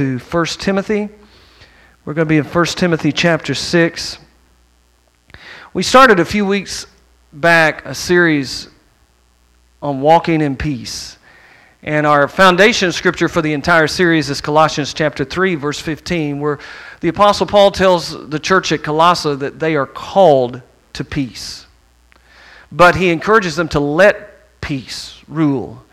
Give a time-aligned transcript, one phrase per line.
[0.00, 1.10] to 1 Timothy.
[2.06, 4.18] We're going to be in 1 Timothy chapter 6.
[5.74, 6.86] We started a few weeks
[7.34, 8.68] back a series
[9.82, 11.18] on walking in peace.
[11.82, 16.60] And our foundation scripture for the entire series is Colossians chapter 3, verse 15, where
[17.02, 20.62] the Apostle Paul tells the church at Colossae that they are called
[20.94, 21.66] to peace.
[22.72, 25.84] But he encourages them to let peace rule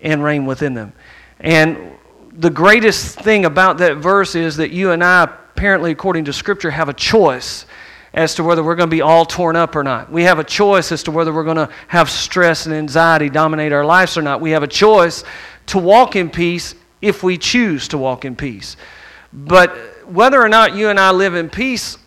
[0.00, 0.92] and reign within them.
[1.40, 1.95] And
[2.38, 6.70] the greatest thing about that verse is that you and I, apparently according to Scripture,
[6.70, 7.66] have a choice
[8.12, 10.10] as to whether we're going to be all torn up or not.
[10.10, 13.72] We have a choice as to whether we're going to have stress and anxiety dominate
[13.72, 14.40] our lives or not.
[14.40, 15.24] We have a choice
[15.66, 18.76] to walk in peace if we choose to walk in peace.
[19.32, 19.70] But
[20.06, 21.98] whether or not you and I live in peace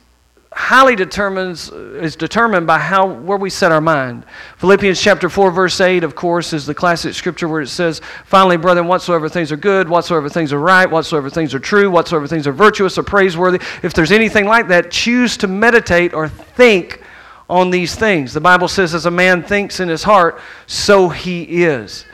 [0.52, 4.26] highly determines uh, is determined by how where we set our mind.
[4.58, 8.58] Philippians chapter 4 verse 8 of course is the classic scripture where it says, "Finally,
[8.58, 12.48] brethren, whatsoever things are good, whatsoever things are right, whatsoever things are true, whatsoever things
[12.48, 17.02] are virtuous or praiseworthy, if there's anything like that, choose to meditate or think
[17.48, 21.64] on these things." The Bible says as a man thinks in his heart, so he
[21.64, 22.06] is.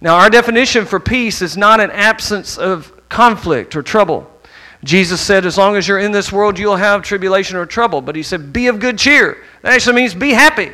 [0.00, 4.28] Now, our definition for peace is not an absence of conflict or trouble.
[4.84, 8.00] Jesus said, as long as you're in this world, you'll have tribulation or trouble.
[8.00, 9.38] But he said, be of good cheer.
[9.62, 10.72] That actually means be happy.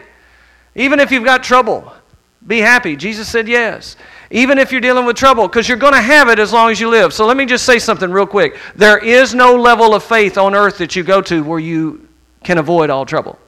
[0.75, 1.93] Even if you've got trouble,
[2.47, 2.97] be happy.
[2.97, 3.97] Jesus said, yes.
[4.31, 6.81] Even if you're dealing with trouble, because you're going to have it as long as
[6.81, 7.13] you live.
[7.13, 8.59] So let me just say something real quick.
[8.77, 12.09] There is no level of faith on earth that you go to where you
[12.45, 13.39] can avoid all trouble.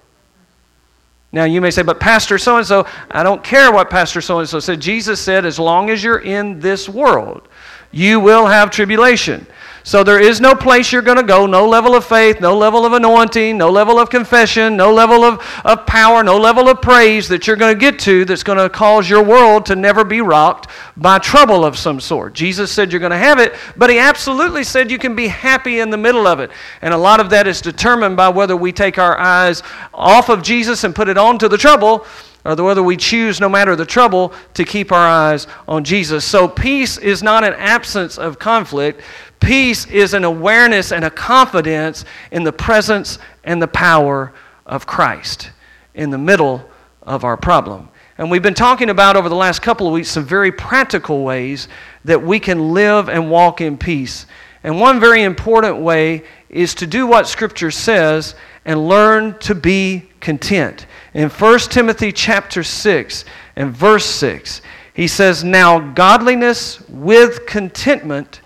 [1.34, 4.40] Now, you may say, but Pastor so and so, I don't care what Pastor so
[4.40, 4.80] and so said.
[4.80, 7.48] Jesus said, as long as you're in this world,
[7.90, 9.46] you will have tribulation.
[9.84, 12.86] So there is no place you're going to go, no level of faith, no level
[12.86, 17.28] of anointing, no level of confession, no level of, of power, no level of praise
[17.28, 20.20] that you're going to get to that's going to cause your world to never be
[20.20, 22.32] rocked by trouble of some sort.
[22.32, 25.80] Jesus said you're going to have it, but he absolutely said you can be happy
[25.80, 26.52] in the middle of it.
[26.80, 30.42] And a lot of that is determined by whether we take our eyes off of
[30.42, 32.06] Jesus and put it on to the trouble
[32.44, 36.24] or whether we choose, no matter the trouble, to keep our eyes on Jesus.
[36.24, 39.00] So, peace is not an absence of conflict.
[39.42, 44.32] Peace is an awareness and a confidence in the presence and the power
[44.64, 45.50] of Christ
[45.94, 46.64] in the middle
[47.02, 47.88] of our problem.
[48.18, 51.66] And we've been talking about over the last couple of weeks some very practical ways
[52.04, 54.26] that we can live and walk in peace.
[54.62, 60.08] And one very important way is to do what Scripture says and learn to be
[60.20, 60.86] content.
[61.14, 63.24] In 1 Timothy chapter 6
[63.56, 64.62] and verse 6,
[64.94, 68.41] he says, Now godliness with contentment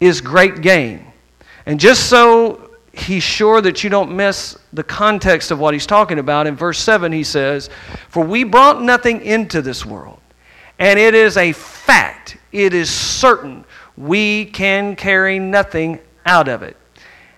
[0.00, 1.06] is great gain.
[1.66, 6.18] And just so he's sure that you don't miss the context of what he's talking
[6.18, 7.70] about, in verse 7 he says,
[8.08, 10.20] For we brought nothing into this world,
[10.78, 13.64] and it is a fact, it is certain,
[13.96, 16.76] we can carry nothing out of it.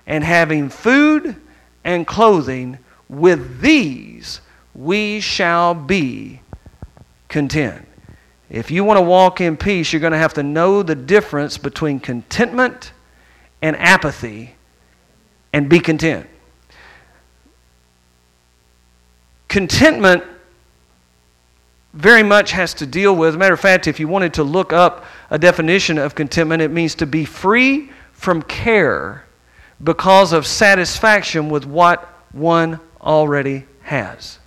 [0.06, 1.36] And having food
[1.84, 2.78] and clothing,
[3.08, 4.40] with these
[4.74, 6.40] we shall be
[7.28, 7.85] content.
[8.48, 11.58] If you want to walk in peace, you're going to have to know the difference
[11.58, 12.92] between contentment
[13.60, 14.54] and apathy
[15.52, 16.28] and be content.
[19.48, 20.22] Contentment
[21.92, 25.04] very much has to deal with, matter of fact, if you wanted to look up
[25.30, 29.24] a definition of contentment, it means to be free from care
[29.82, 34.38] because of satisfaction with what one already has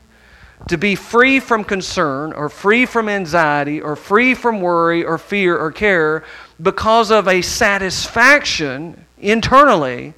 [0.68, 5.58] to be free from concern or free from anxiety or free from worry or fear
[5.58, 6.24] or care
[6.62, 10.14] because of a satisfaction internally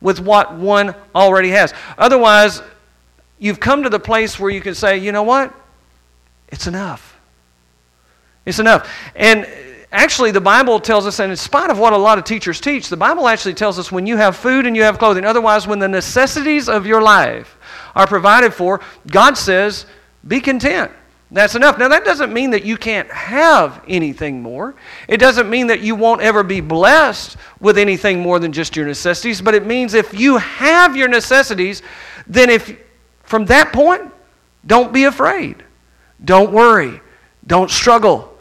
[0.00, 1.72] with what one already has.
[1.96, 2.62] Otherwise,
[3.38, 5.54] you've come to the place where you can say, you know what?
[6.48, 7.16] It's enough.
[8.44, 8.90] It's enough.
[9.14, 9.48] And
[9.92, 12.88] actually, the Bible tells us, and in spite of what a lot of teachers teach,
[12.88, 15.78] the Bible actually tells us when you have food and you have clothing, otherwise, when
[15.78, 17.55] the necessities of your life
[17.96, 18.80] are provided for,
[19.10, 19.86] God says,
[20.28, 20.92] be content.
[21.32, 21.76] That's enough.
[21.76, 24.76] Now, that doesn't mean that you can't have anything more.
[25.08, 28.86] It doesn't mean that you won't ever be blessed with anything more than just your
[28.86, 31.82] necessities, but it means if you have your necessities,
[32.28, 32.78] then if
[33.24, 34.12] from that point,
[34.66, 35.64] don't be afraid.
[36.24, 37.00] Don't worry.
[37.46, 38.35] Don't struggle.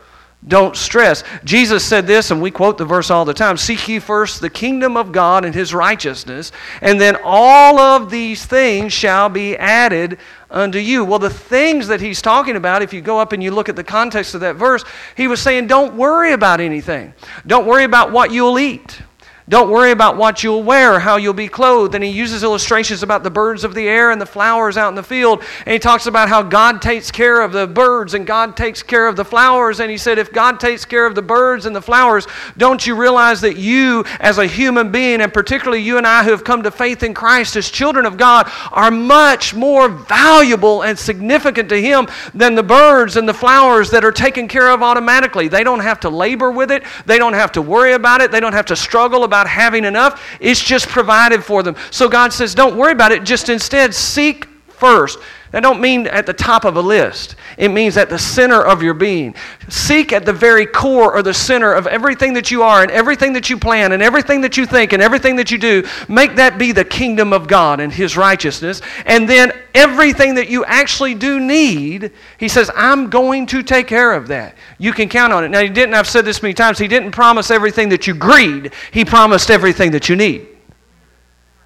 [0.48, 1.24] Don't stress.
[1.44, 4.50] Jesus said this, and we quote the verse all the time Seek ye first the
[4.50, 6.52] kingdom of God and his righteousness,
[6.82, 10.20] and then all of these things shall be added
[10.52, 11.04] unto you.
[11.04, 13.76] Well, the things that he's talking about, if you go up and you look at
[13.76, 14.86] the context of that verse,
[15.18, 17.14] he was saying, Don't worry about anything.
[17.48, 19.02] Don't worry about what you'll eat.
[19.48, 21.94] Don't worry about what you'll wear, how you'll be clothed.
[21.94, 24.96] And he uses illustrations about the birds of the air and the flowers out in
[24.96, 25.44] the field.
[25.68, 29.08] And he talks about how God takes care of the birds and God takes care
[29.08, 29.80] of the flowers.
[29.80, 32.26] And he said, if God takes care of the birds and the flowers,
[32.58, 36.32] don't you realize that you, as a human being, and particularly you and I who
[36.32, 40.98] have come to faith in Christ as children of God, are much more valuable and
[40.98, 45.50] significant to him than the birds and the flowers that are taken care of automatically?
[45.50, 48.40] They don't have to labor with it, they don't have to worry about it, they
[48.40, 51.76] don't have to struggle about about having enough, it's just provided for them.
[51.92, 55.20] So God says, don't worry about it, just instead seek first.
[55.56, 57.38] That don't mean at the top of a list.
[57.58, 59.34] It means at the center of your being.
[59.70, 63.32] Seek at the very core or the center of everything that you are and everything
[63.32, 65.88] that you plan and everything that you think and everything that you do.
[66.10, 68.82] Make that be the kingdom of God and His righteousness.
[69.06, 74.12] And then everything that you actually do need, He says, I'm going to take care
[74.12, 74.58] of that.
[74.78, 75.48] You can count on it.
[75.48, 78.74] Now, He didn't, I've said this many times, He didn't promise everything that you greed,
[78.92, 80.50] He promised everything that you need.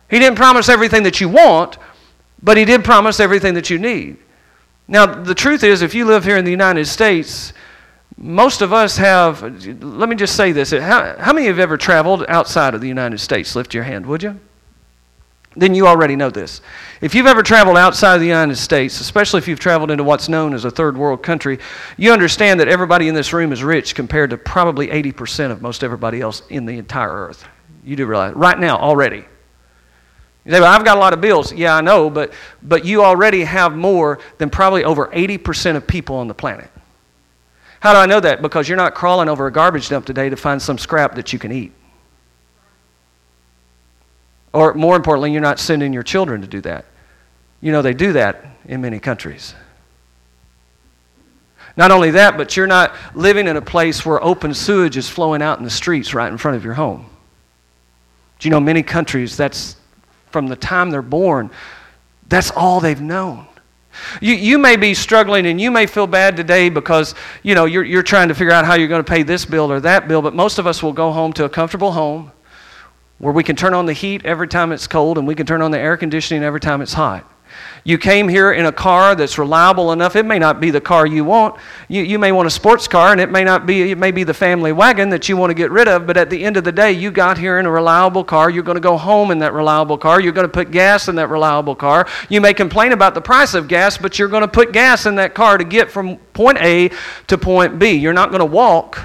[0.09, 1.77] He didn't promise everything that you want,
[2.41, 4.18] but he did promise everything that you need.
[4.88, 7.53] Now, the truth is, if you live here in the United States,
[8.18, 9.41] most of us have,
[9.83, 10.71] let me just say this.
[10.71, 13.56] How, how many of you have ever traveled outside of the United States?
[13.56, 14.39] Lift your hand, would you?
[15.56, 16.62] Then you already know this.
[17.01, 20.30] If you've ever traveled outside of the United States, especially if you've traveled into what's
[20.30, 21.59] known as a third world country,
[21.97, 25.83] you understand that everybody in this room is rich compared to probably 80% of most
[25.83, 27.45] everybody else in the entire earth.
[27.83, 29.25] You do realize, right now, already.
[30.45, 31.53] You say, well, I've got a lot of bills.
[31.53, 32.33] Yeah, I know, but,
[32.63, 36.69] but you already have more than probably over 80% of people on the planet.
[37.81, 38.41] How do I know that?
[38.41, 41.39] Because you're not crawling over a garbage dump today to find some scrap that you
[41.39, 41.71] can eat.
[44.51, 46.86] Or more importantly, you're not sending your children to do that.
[47.62, 49.53] You know, they do that in many countries.
[51.77, 55.41] Not only that, but you're not living in a place where open sewage is flowing
[55.41, 57.06] out in the streets right in front of your home.
[58.39, 59.75] Do you know many countries that's
[60.31, 61.49] from the time they're born,
[62.27, 63.47] that's all they've known.
[64.21, 67.83] You, you may be struggling and you may feel bad today because you know you're,
[67.83, 70.21] you're trying to figure out how you're going to pay this bill or that bill,
[70.21, 72.31] but most of us will go home to a comfortable home
[73.17, 75.61] where we can turn on the heat every time it's cold and we can turn
[75.61, 77.29] on the air conditioning every time it's hot.
[77.84, 80.16] You came here in a car that's reliable enough.
[80.16, 81.56] It may not be the car you want.
[81.88, 84.24] You, you may want a sports car, and it may not be, it may be
[84.24, 86.63] the family wagon that you want to get rid of, but at the end of
[86.63, 88.50] the day, you got here in a reliable car.
[88.50, 90.19] You're going to go home in that reliable car.
[90.19, 92.07] You're going to put gas in that reliable car.
[92.30, 95.16] You may complain about the price of gas, but you're going to put gas in
[95.16, 96.92] that car to get from point A
[97.28, 97.94] to point B.
[97.94, 99.01] You're not going to walk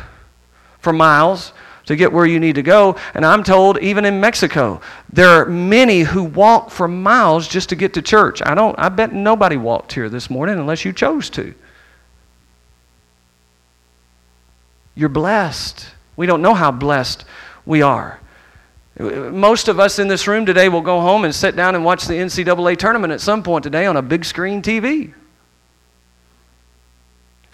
[0.81, 1.53] for miles
[1.87, 2.97] to get where you need to go.
[3.15, 4.81] And I'm told, even in Mexico,
[5.13, 8.43] there are many who walk for miles just to get to church.
[8.45, 8.79] I don't.
[8.79, 11.55] I bet nobody walked here this morning unless you chose to.
[14.95, 15.87] You're blessed.
[16.17, 17.25] We don't know how blessed
[17.67, 18.21] we are.
[18.99, 22.07] Most of us in this room today will go home and sit down and watch
[22.07, 25.13] the NCAA tournament at some point today on a big screen TV.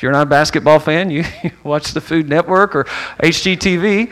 [0.01, 1.25] If you're not a basketball fan, you
[1.63, 2.85] watch the Food Network or
[3.23, 4.11] HGTV.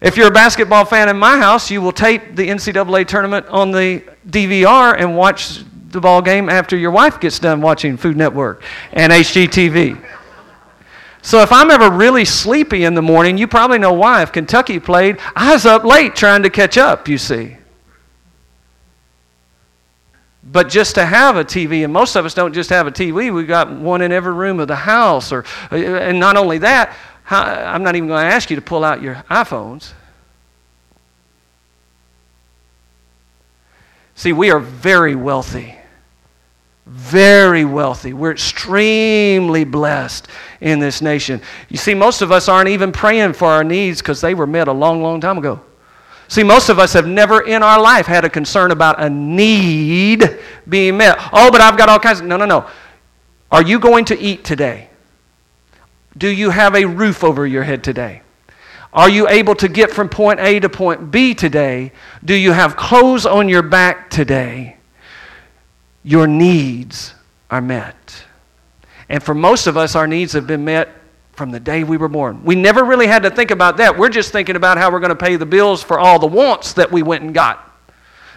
[0.00, 3.72] If you're a basketball fan in my house, you will tape the NCAA tournament on
[3.72, 8.62] the DVR and watch the ball game after your wife gets done watching Food Network
[8.92, 10.00] and HGTV.
[11.22, 14.22] So if I'm ever really sleepy in the morning, you probably know why.
[14.22, 17.56] If Kentucky played, I was up late trying to catch up, you see.
[20.42, 23.32] But just to have a TV, and most of us don't just have a TV,
[23.32, 25.32] we've got one in every room of the house.
[25.32, 26.96] Or, uh, and not only that,
[27.28, 29.92] I'm not even going to ask you to pull out your iPhones.
[34.14, 35.76] See, we are very wealthy.
[36.86, 38.12] Very wealthy.
[38.12, 40.26] We're extremely blessed
[40.60, 41.40] in this nation.
[41.68, 44.68] You see, most of us aren't even praying for our needs because they were met
[44.68, 45.60] a long, long time ago.
[46.30, 50.38] See, most of us have never in our life had a concern about a need
[50.68, 51.18] being met.
[51.32, 52.26] Oh, but I've got all kinds of.
[52.26, 52.70] No, no, no.
[53.50, 54.90] Are you going to eat today?
[56.16, 58.22] Do you have a roof over your head today?
[58.92, 61.90] Are you able to get from point A to point B today?
[62.24, 64.76] Do you have clothes on your back today?
[66.04, 67.12] Your needs
[67.50, 68.24] are met.
[69.08, 70.90] And for most of us, our needs have been met
[71.40, 72.44] from the day we were born.
[72.44, 73.96] We never really had to think about that.
[73.96, 76.74] We're just thinking about how we're going to pay the bills for all the wants
[76.74, 77.80] that we went and got,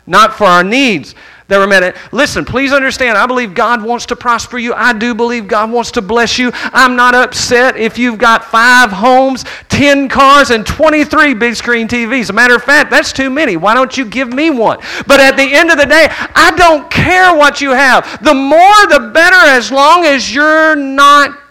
[0.08, 1.14] not for our needs
[1.50, 1.98] that were met.
[2.14, 4.74] Listen, please understand, I believe God wants to prosper you.
[4.74, 6.52] I do believe God wants to bless you.
[6.54, 12.22] I'm not upset if you've got five homes, 10 cars, and 23 big screen TVs.
[12.22, 13.58] As a matter of fact, that's too many.
[13.58, 14.80] Why don't you give me one?
[15.08, 18.24] But at the end of the day, I don't care what you have.
[18.24, 21.43] The more, the better, as long as you're not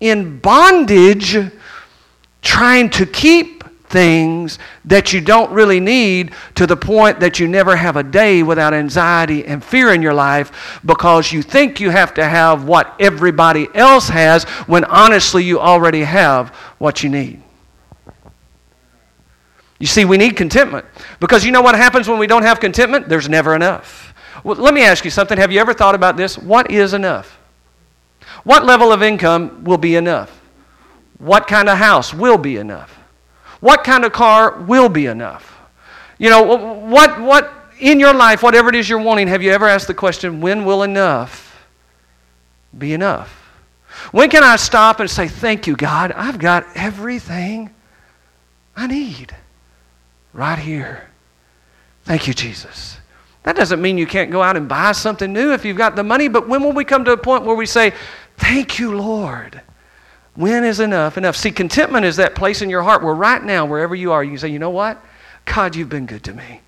[0.00, 1.36] in bondage
[2.42, 7.76] trying to keep things that you don't really need to the point that you never
[7.76, 12.12] have a day without anxiety and fear in your life because you think you have
[12.12, 16.48] to have what everybody else has when honestly you already have
[16.78, 17.40] what you need.
[19.78, 20.86] You see, we need contentment
[21.20, 23.08] because you know what happens when we don't have contentment?
[23.08, 24.12] There's never enough.
[24.42, 25.38] Well, let me ask you something.
[25.38, 26.36] Have you ever thought about this?
[26.36, 27.38] What is enough?
[28.44, 30.40] What level of income will be enough?
[31.18, 32.98] What kind of house will be enough?
[33.60, 35.58] What kind of car will be enough?
[36.18, 39.66] You know, what, what in your life, whatever it is you're wanting, have you ever
[39.66, 41.66] asked the question, when will enough
[42.76, 43.40] be enough?
[44.12, 47.70] When can I stop and say, Thank you, God, I've got everything
[48.76, 49.34] I need
[50.32, 51.08] right here.
[52.04, 52.98] Thank you, Jesus.
[53.44, 56.02] That doesn't mean you can't go out and buy something new if you've got the
[56.02, 57.92] money, but when will we come to a point where we say,
[58.36, 59.60] Thank you, Lord?
[60.34, 61.36] When is enough enough?
[61.36, 64.36] See, contentment is that place in your heart where right now, wherever you are, you
[64.36, 65.02] say, You know what?
[65.44, 66.60] God, you've been good to me.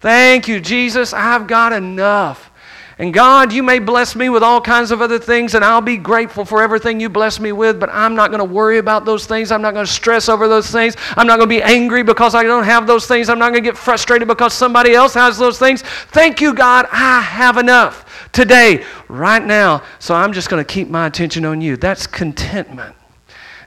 [0.00, 1.12] Thank you, Jesus.
[1.12, 2.50] I've got enough.
[2.96, 5.96] And God, you may bless me with all kinds of other things, and I'll be
[5.96, 9.26] grateful for everything you bless me with, but I'm not going to worry about those
[9.26, 9.50] things.
[9.50, 10.96] I'm not going to stress over those things.
[11.16, 13.28] I'm not going to be angry because I don't have those things.
[13.28, 15.82] I'm not going to get frustrated because somebody else has those things.
[15.82, 16.86] Thank you, God.
[16.92, 19.82] I have enough today, right now.
[19.98, 21.76] So I'm just going to keep my attention on you.
[21.76, 22.94] That's contentment.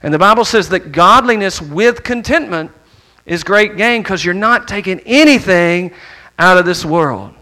[0.02, 2.70] And the Bible says that godliness with contentment
[3.26, 5.92] is great gain because you're not taking anything
[6.38, 7.34] out of this world.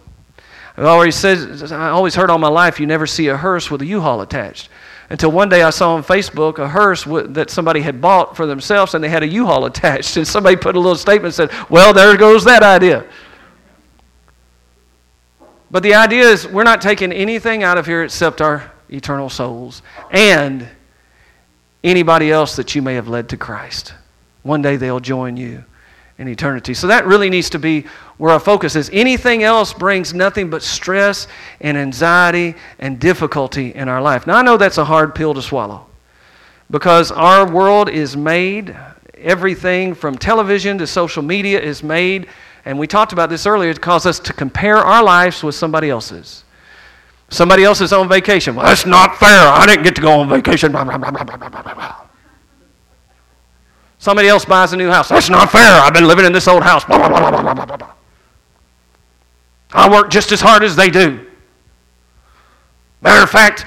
[0.77, 3.81] I've always said, I always heard all my life, you never see a hearse with
[3.81, 4.69] a U-Haul attached.
[5.09, 8.95] Until one day I saw on Facebook a hearse that somebody had bought for themselves
[8.95, 10.17] and they had a U-Haul attached.
[10.17, 13.07] And somebody put a little statement and said, well, there goes that idea.
[15.71, 19.83] But the idea is we're not taking anything out of here except our eternal souls
[20.11, 20.69] and
[21.83, 23.95] anybody else that you may have led to Christ.
[24.43, 25.65] One day they'll join you
[26.19, 26.73] in eternity.
[26.75, 27.85] So that really needs to be
[28.17, 28.89] where our focus is.
[28.93, 31.29] Anything else brings nothing but stress
[31.61, 34.27] and anxiety and difficulty in our life.
[34.27, 35.87] Now, I know that's a hard pill to swallow
[36.71, 38.77] because our world is made,
[39.19, 42.29] everything from television to social media is made,
[42.65, 45.91] and we talked about this earlier, it causes us to compare our lives with somebody
[45.91, 46.45] else's.
[47.29, 48.55] Somebody else is on vacation.
[48.55, 49.49] Well, that's not fair.
[49.49, 50.73] I didn't get to go on vacation.
[50.73, 52.06] Blah, blah, blah,
[54.07, 55.09] Somebody else buys a new house.
[55.09, 55.81] That's not fair.
[55.81, 56.85] I've been living in this old house.
[59.73, 61.27] I work just as hard as they do.
[63.01, 63.67] Matter of fact,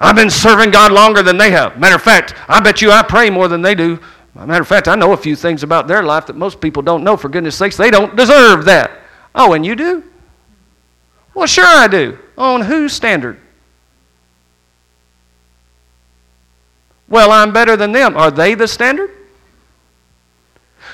[0.00, 1.78] I've been serving God longer than they have.
[1.78, 4.00] Matter of fact, I bet you I pray more than they do.
[4.34, 7.04] Matter of fact, I know a few things about their life that most people don't
[7.04, 7.18] know.
[7.18, 8.90] For goodness sakes, they don't deserve that.
[9.34, 10.02] Oh, and you do?
[11.34, 12.18] Well, sure I do.
[12.38, 13.38] On whose standard?
[17.10, 18.16] Well, I'm better than them.
[18.16, 19.18] Are they the standard?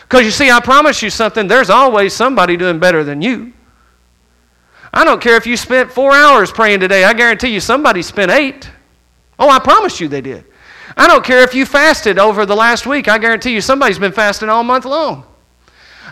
[0.08, 3.52] Because you see, I promise you something, there's always somebody doing better than you.
[4.94, 8.30] I don't care if you spent four hours praying today, I guarantee you somebody spent
[8.30, 8.70] eight.
[9.38, 10.44] Oh, I promise you they did.
[10.96, 14.12] I don't care if you fasted over the last week, I guarantee you somebody's been
[14.12, 15.26] fasting all month long.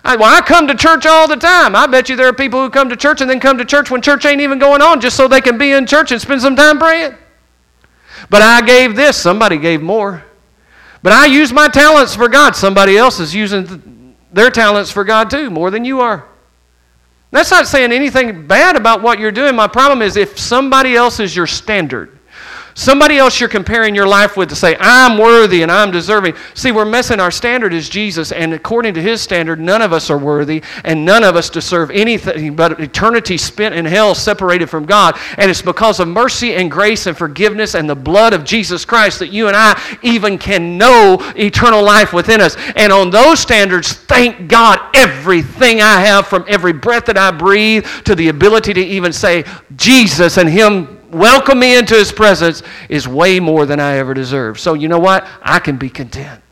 [0.05, 1.75] I, well, I come to church all the time.
[1.75, 3.91] I bet you there are people who come to church and then come to church
[3.91, 6.43] when church ain't even going on just so they can be in church and spend
[6.43, 7.15] some time praying.
[8.29, 10.23] But I gave this, somebody gave more.
[11.05, 12.57] But I use my talents for God.
[12.57, 16.27] Somebody else is using their talents for God too, more than you are.
[17.31, 19.55] That's not saying anything bad about what you're doing.
[19.55, 22.19] My problem is if somebody else is your standard,
[22.75, 26.35] Somebody else you're comparing your life with to say, I'm worthy and I'm deserving.
[26.55, 30.11] See, we're missing our standard is Jesus, and according to his standard, none of us
[30.11, 34.87] are worthy and none of us deserve anything but eternity spent in hell separated from
[34.87, 35.17] God.
[35.39, 39.21] And it's because of mercy and grace and forgiveness and the blood of Jesus Christ
[39.21, 42.57] that you and I even can know eternal life within us.
[42.75, 47.87] And on those standards, thank God, everything I have from every breath that I breathe
[48.05, 49.45] to the ability to even say
[49.77, 54.59] Jesus and him welcome me into his presence is way more than I ever deserve.
[54.59, 55.27] So, you know what?
[55.43, 56.43] I can be content.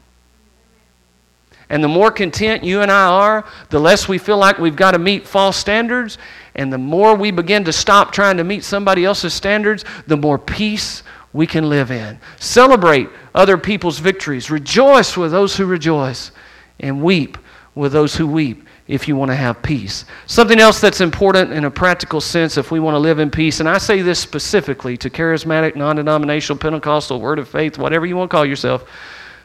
[1.69, 4.90] And the more content you and I are, the less we feel like we've got
[4.90, 6.19] to meet false standards.
[6.54, 10.38] And the more we begin to stop trying to meet somebody else's standards, the more
[10.38, 11.02] peace
[11.33, 12.21] we can live in.
[12.38, 14.50] Celebrate other people's victories.
[14.50, 16.31] Rejoice with those who rejoice.
[16.78, 17.38] And weep
[17.75, 20.05] with those who weep if you want to have peace.
[20.27, 23.61] Something else that's important in a practical sense if we want to live in peace,
[23.61, 28.17] and I say this specifically to charismatic, non denominational, Pentecostal, Word of Faith, whatever you
[28.17, 28.89] want to call yourself,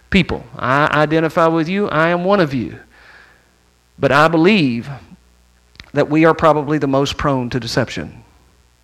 [0.10, 0.44] people.
[0.56, 2.79] I identify with you, I am one of you.
[4.00, 4.89] But I believe
[5.94, 8.24] that we are probably the most prone to deception.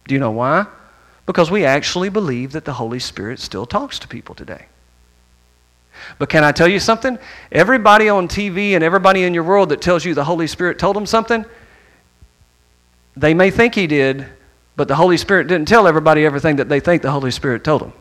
[0.07, 0.65] Do you know why?
[1.25, 4.65] Because we actually believe that the Holy Spirit still talks to people today.
[6.19, 7.17] But can I tell you something?
[7.51, 10.95] Everybody on TV and everybody in your world that tells you the Holy Spirit told
[10.95, 11.45] them something,
[13.15, 14.25] they may think He did,
[14.75, 17.81] but the Holy Spirit didn't tell everybody everything that they think the Holy Spirit told
[17.81, 17.93] them.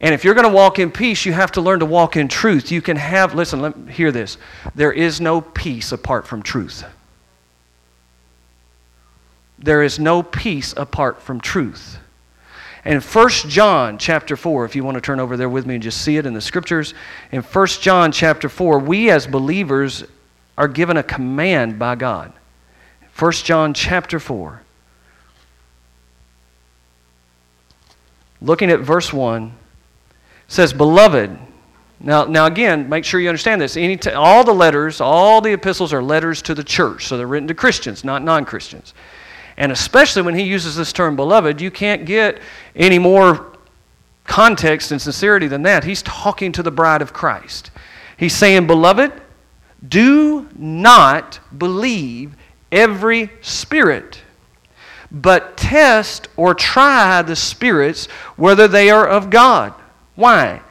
[0.00, 2.28] And if you're going to walk in peace, you have to learn to walk in
[2.28, 2.70] truth.
[2.70, 4.36] You can have, listen, let me hear this.
[4.74, 6.84] There is no peace apart from truth.
[9.58, 11.98] There is no peace apart from truth.
[12.84, 15.82] And 1 John chapter 4, if you want to turn over there with me and
[15.82, 16.92] just see it in the scriptures,
[17.32, 20.04] in 1 John chapter 4, we as believers
[20.58, 22.32] are given a command by God.
[23.18, 24.60] 1 John chapter 4.
[28.42, 29.52] Looking at verse 1,
[30.48, 31.38] says, Beloved,
[32.00, 33.78] now, now again, make sure you understand this.
[33.78, 37.26] Any t- all the letters, all the epistles are letters to the church, so they're
[37.26, 38.92] written to Christians, not non Christians.
[39.56, 42.40] And especially when he uses this term beloved, you can't get
[42.74, 43.52] any more
[44.24, 45.84] context and sincerity than that.
[45.84, 47.70] He's talking to the bride of Christ.
[48.16, 49.12] He's saying, Beloved,
[49.86, 52.34] do not believe
[52.72, 54.20] every spirit,
[55.10, 58.06] but test or try the spirits
[58.36, 59.74] whether they are of God.
[60.14, 60.62] Why?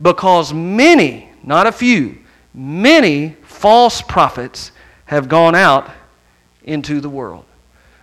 [0.00, 2.18] Because many, not a few,
[2.54, 4.72] many false prophets
[5.06, 5.90] have gone out
[6.64, 7.44] into the world.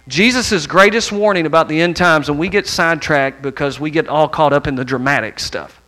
[0.08, 4.28] Jesus' greatest warning about the end times, and we get sidetracked because we get all
[4.28, 5.82] caught up in the dramatic stuff.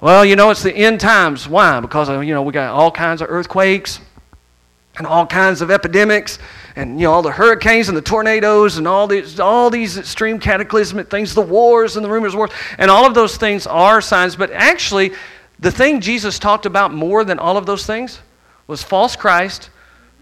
[0.00, 1.48] Well, you know, it's the end times.
[1.48, 1.80] Why?
[1.80, 4.00] Because, you know, we got all kinds of earthquakes
[4.96, 6.38] and all kinds of epidemics
[6.76, 10.38] and, you know, all the hurricanes and the tornadoes and all these, all these extreme
[10.38, 12.50] cataclysmic things, the wars and the rumors of wars.
[12.78, 14.36] And all of those things are signs.
[14.36, 15.12] But actually,
[15.58, 18.20] the thing Jesus talked about more than all of those things
[18.68, 19.70] was false Christ,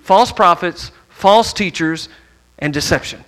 [0.02, 2.08] false prophets, false teachers,
[2.58, 3.25] and deception.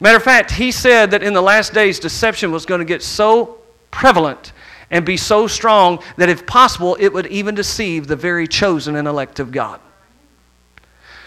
[0.00, 3.02] Matter of fact, he said that in the last days, deception was going to get
[3.02, 3.58] so
[3.90, 4.52] prevalent
[4.90, 9.06] and be so strong that if possible, it would even deceive the very chosen and
[9.06, 9.80] elect of God.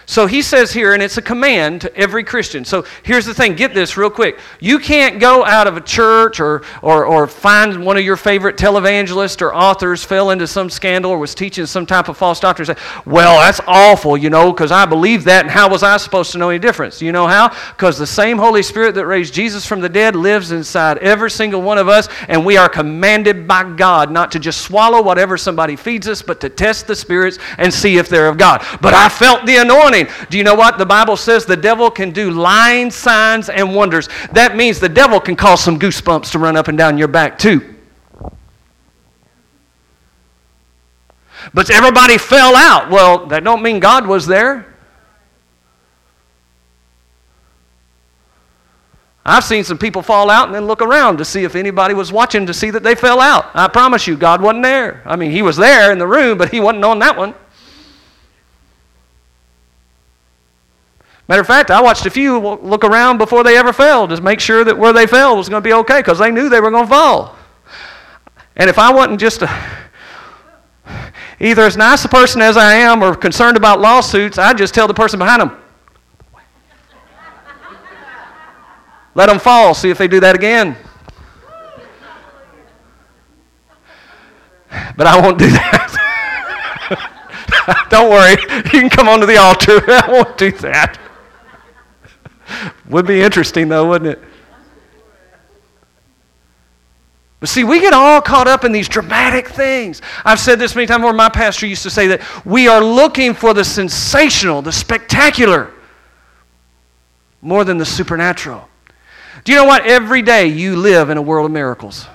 [0.06, 2.64] So he says here, and it's a command to every Christian.
[2.64, 4.38] So here's the thing get this real quick.
[4.60, 8.56] You can't go out of a church or, or, or find one of your favorite
[8.56, 12.68] televangelists or authors fell into some scandal or was teaching some type of false doctrine
[12.68, 15.96] and say, Well, that's awful, you know, because I believe that, and how was I
[15.96, 17.00] supposed to know any difference?
[17.00, 17.48] You know how?
[17.70, 21.62] Because the same Holy Spirit that raised Jesus from the dead lives inside every single
[21.62, 25.76] one of us, and we are commanded by God not to just swallow whatever somebody
[25.76, 28.64] feeds us, but to test the spirits and see if they're of God.
[28.82, 29.93] But I felt the anointing.
[30.02, 30.76] Do you know what?
[30.76, 34.08] The Bible says the devil can do lying signs and wonders.
[34.32, 37.38] That means the devil can cause some goosebumps to run up and down your back,
[37.38, 37.74] too.
[41.52, 42.90] But everybody fell out.
[42.90, 44.74] Well, that don't mean God was there.
[49.26, 52.12] I've seen some people fall out and then look around to see if anybody was
[52.12, 53.50] watching to see that they fell out.
[53.54, 55.02] I promise you, God wasn't there.
[55.06, 57.34] I mean, He was there in the room, but He wasn't on that one.
[61.26, 64.40] Matter of fact, I watched a few look around before they ever fell to make
[64.40, 66.70] sure that where they fell was going to be okay because they knew they were
[66.70, 67.36] going to fall.
[68.56, 69.50] And if I wasn't just a,
[71.40, 74.86] either as nice a person as I am or concerned about lawsuits, I'd just tell
[74.86, 75.56] the person behind them,
[79.14, 80.76] let them fall, see if they do that again.
[84.96, 85.90] But I won't do that.
[87.90, 88.32] Don't worry,
[88.72, 89.80] you can come onto the altar.
[89.88, 90.98] I won't do that.
[92.88, 94.22] Would be interesting, though, wouldn't it?
[97.40, 100.00] But see, we get all caught up in these dramatic things.
[100.24, 101.12] I've said this many times before.
[101.12, 105.70] My pastor used to say that we are looking for the sensational, the spectacular,
[107.42, 108.66] more than the supernatural.
[109.44, 109.84] Do you know what?
[109.84, 112.06] Every day you live in a world of miracles.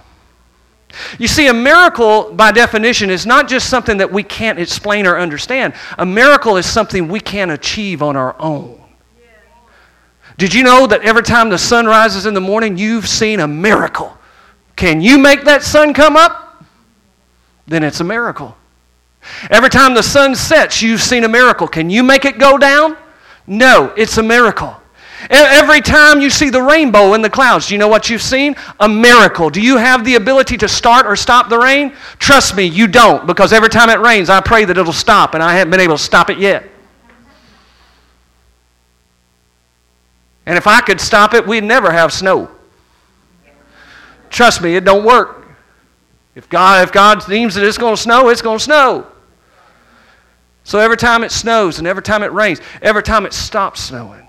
[1.19, 5.19] You see, a miracle, by definition, is not just something that we can't explain or
[5.19, 5.75] understand.
[5.99, 8.78] A miracle is something we can't achieve on our own.
[10.39, 13.47] Did you know that every time the sun rises in the morning, you've seen a
[13.47, 14.17] miracle?
[14.77, 16.63] Can you make that sun come up?
[17.67, 18.55] Then it's a miracle.
[19.49, 21.67] Every time the sun sets, you've seen a miracle.
[21.67, 22.95] Can you make it go down?
[23.47, 24.77] No, it's a miracle.
[25.29, 28.55] Every time you see the rainbow in the clouds, do you know what you've seen?
[28.79, 29.49] A miracle.
[29.49, 31.93] Do you have the ability to start or stop the rain?
[32.17, 35.43] Trust me, you don't, because every time it rains, I pray that it'll stop, and
[35.43, 36.63] I haven't been able to stop it yet.
[40.49, 42.49] And if I could stop it, we'd never have snow.
[44.31, 45.47] Trust me, it don't work.
[46.33, 49.05] If God, if God deems that it's going to snow, it's going to snow.
[50.63, 54.27] So every time it snows and every time it rains, every time it stops snowing,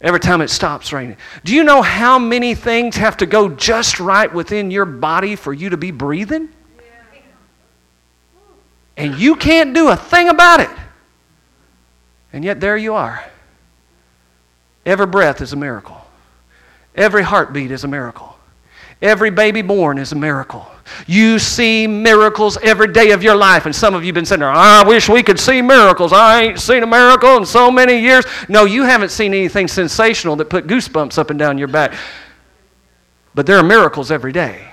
[0.00, 4.00] every time it stops raining, do you know how many things have to go just
[4.00, 6.48] right within your body for you to be breathing?
[8.96, 10.70] And you can't do a thing about it.
[12.32, 13.24] And yet there you are.
[14.88, 16.00] Every breath is a miracle.
[16.94, 18.34] Every heartbeat is a miracle.
[19.02, 20.66] Every baby born is a miracle.
[21.06, 23.66] You see miracles every day of your life.
[23.66, 26.14] And some of you have been sitting there, I wish we could see miracles.
[26.14, 28.24] I ain't seen a miracle in so many years.
[28.48, 31.92] No, you haven't seen anything sensational that put goosebumps up and down your back.
[33.34, 34.72] But there are miracles every day.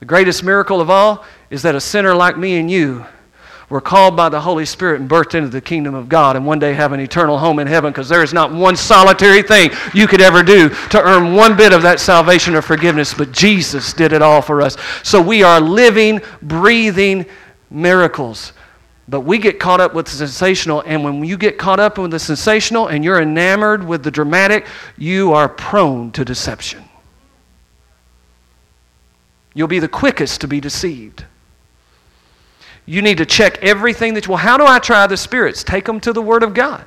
[0.00, 3.04] The greatest miracle of all is that a sinner like me and you
[3.68, 6.58] were called by the Holy Spirit and birthed into the kingdom of God and one
[6.58, 10.06] day have an eternal home in heaven because there is not one solitary thing you
[10.06, 14.12] could ever do to earn one bit of that salvation or forgiveness, but Jesus did
[14.12, 14.76] it all for us.
[15.02, 17.26] So we are living, breathing
[17.70, 18.52] miracles.
[19.08, 22.10] But we get caught up with the sensational, and when you get caught up with
[22.10, 26.84] the sensational and you're enamored with the dramatic, you are prone to deception.
[29.54, 31.24] You'll be the quickest to be deceived.
[32.86, 35.64] You need to check everything that you, well, how do I try the spirits?
[35.64, 36.84] Take them to the Word of God.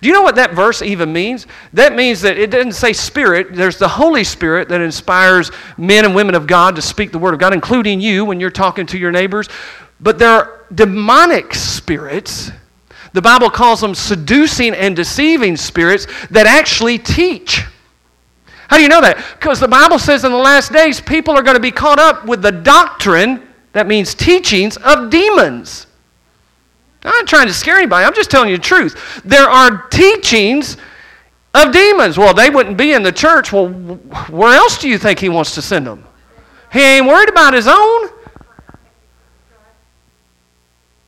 [0.00, 1.46] Do you know what that verse even means?
[1.72, 3.54] That means that it doesn't say spirit.
[3.54, 7.34] There's the Holy Spirit that inspires men and women of God to speak the Word
[7.34, 9.48] of God, including you when you're talking to your neighbors.
[10.00, 12.52] But there are demonic spirits.
[13.12, 17.64] The Bible calls them seducing and deceiving spirits that actually teach.
[18.68, 19.24] How do you know that?
[19.38, 22.26] Because the Bible says in the last days, people are going to be caught up
[22.26, 25.86] with the doctrine that means teachings of demons.
[27.02, 28.04] I'm not trying to scare anybody.
[28.04, 29.22] I'm just telling you the truth.
[29.24, 30.76] There are teachings
[31.54, 32.18] of demons.
[32.18, 33.52] Well, they wouldn't be in the church.
[33.52, 36.04] Well, where else do you think he wants to send them?
[36.72, 38.08] He ain't worried about his own.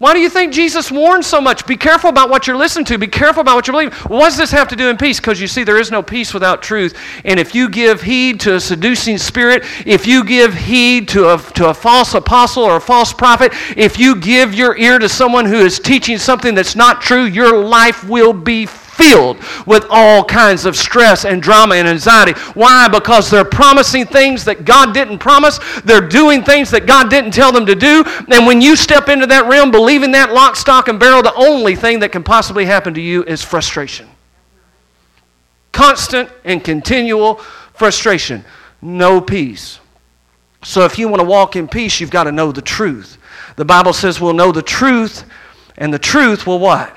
[0.00, 1.66] Why do you think Jesus warned so much?
[1.66, 2.96] Be careful about what you're listening to.
[2.96, 3.92] Be careful about what you believe.
[4.06, 5.20] What does this have to do in peace?
[5.20, 6.96] Because you see, there is no peace without truth.
[7.26, 11.38] And if you give heed to a seducing spirit, if you give heed to a,
[11.52, 15.44] to a false apostle or a false prophet, if you give your ear to someone
[15.44, 18.64] who is teaching something that's not true, your life will be
[19.00, 22.32] filled with all kinds of stress and drama and anxiety.
[22.52, 22.88] Why?
[22.88, 25.58] Because they're promising things that God didn't promise.
[25.84, 28.04] They're doing things that God didn't tell them to do.
[28.28, 31.76] And when you step into that realm believing that lock, stock, and barrel, the only
[31.76, 34.08] thing that can possibly happen to you is frustration.
[35.72, 37.36] Constant and continual
[37.74, 38.44] frustration.
[38.82, 39.80] No peace.
[40.62, 43.16] So if you want to walk in peace, you've got to know the truth.
[43.56, 45.24] The Bible says we'll know the truth,
[45.78, 46.94] and the truth will what?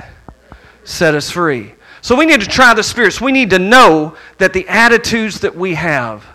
[0.84, 1.74] Set us free.
[2.04, 3.22] So we need to try the spirits.
[3.22, 6.26] We need to know that the attitudes that we have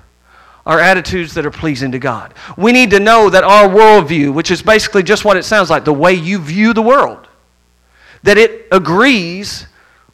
[0.65, 2.33] are attitudes that are pleasing to God.
[2.57, 5.85] We need to know that our worldview, which is basically just what it sounds like,
[5.85, 7.29] the way you view the world,
[8.23, 9.67] that it agrees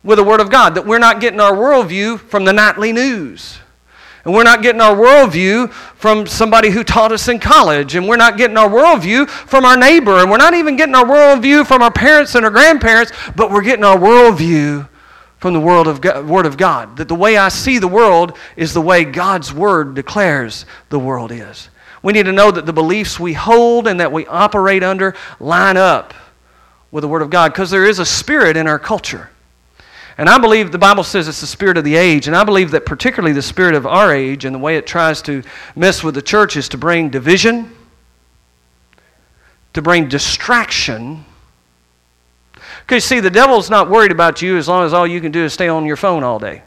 [0.02, 3.60] with the Word of God, that we're not getting our worldview from the nightly news.
[4.24, 7.94] And we're not getting our worldview from somebody who taught us in college.
[7.94, 10.18] And we're not getting our worldview from our neighbor.
[10.18, 13.62] And we're not even getting our worldview from our parents and our grandparents, but we're
[13.62, 14.88] getting our worldview
[15.44, 16.96] from the world of God, Word of God.
[16.96, 21.30] That the way I see the world is the way God's Word declares the world
[21.30, 21.68] is.
[22.02, 25.76] We need to know that the beliefs we hold and that we operate under line
[25.76, 26.14] up
[26.90, 29.28] with the Word of God because there is a spirit in our culture.
[30.16, 32.26] And I believe the Bible says it's the spirit of the age.
[32.26, 35.20] And I believe that particularly the spirit of our age and the way it tries
[35.22, 35.42] to
[35.76, 37.70] mess with the church is to bring division,
[39.74, 41.22] to bring distraction,
[42.86, 45.44] because, see, the devil's not worried about you as long as all you can do
[45.44, 46.62] is stay on your phone all day.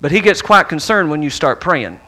[0.00, 1.98] But he gets quite concerned when you start praying.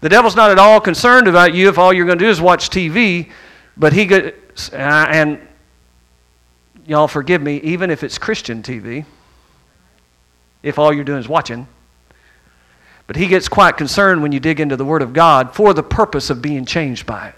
[0.00, 2.40] The devil's not at all concerned about you if all you're going to do is
[2.40, 3.30] watch TV,
[3.76, 5.38] but he gets, uh, and
[6.86, 9.04] y'all forgive me, even if it's Christian TV,
[10.62, 11.68] if all you're doing is watching.
[13.06, 15.82] But he gets quite concerned when you dig into the Word of God for the
[15.82, 17.34] purpose of being changed by it.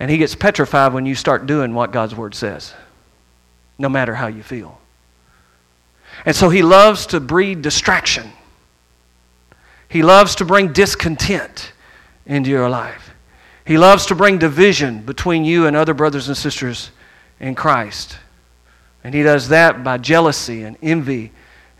[0.00, 2.74] And he gets petrified when you start doing what God's word says,
[3.78, 4.80] no matter how you feel.
[6.24, 8.30] And so he loves to breed distraction.
[9.88, 11.72] He loves to bring discontent
[12.26, 13.14] into your life.
[13.64, 16.90] He loves to bring division between you and other brothers and sisters
[17.40, 18.18] in Christ.
[19.02, 21.32] And he does that by jealousy and envy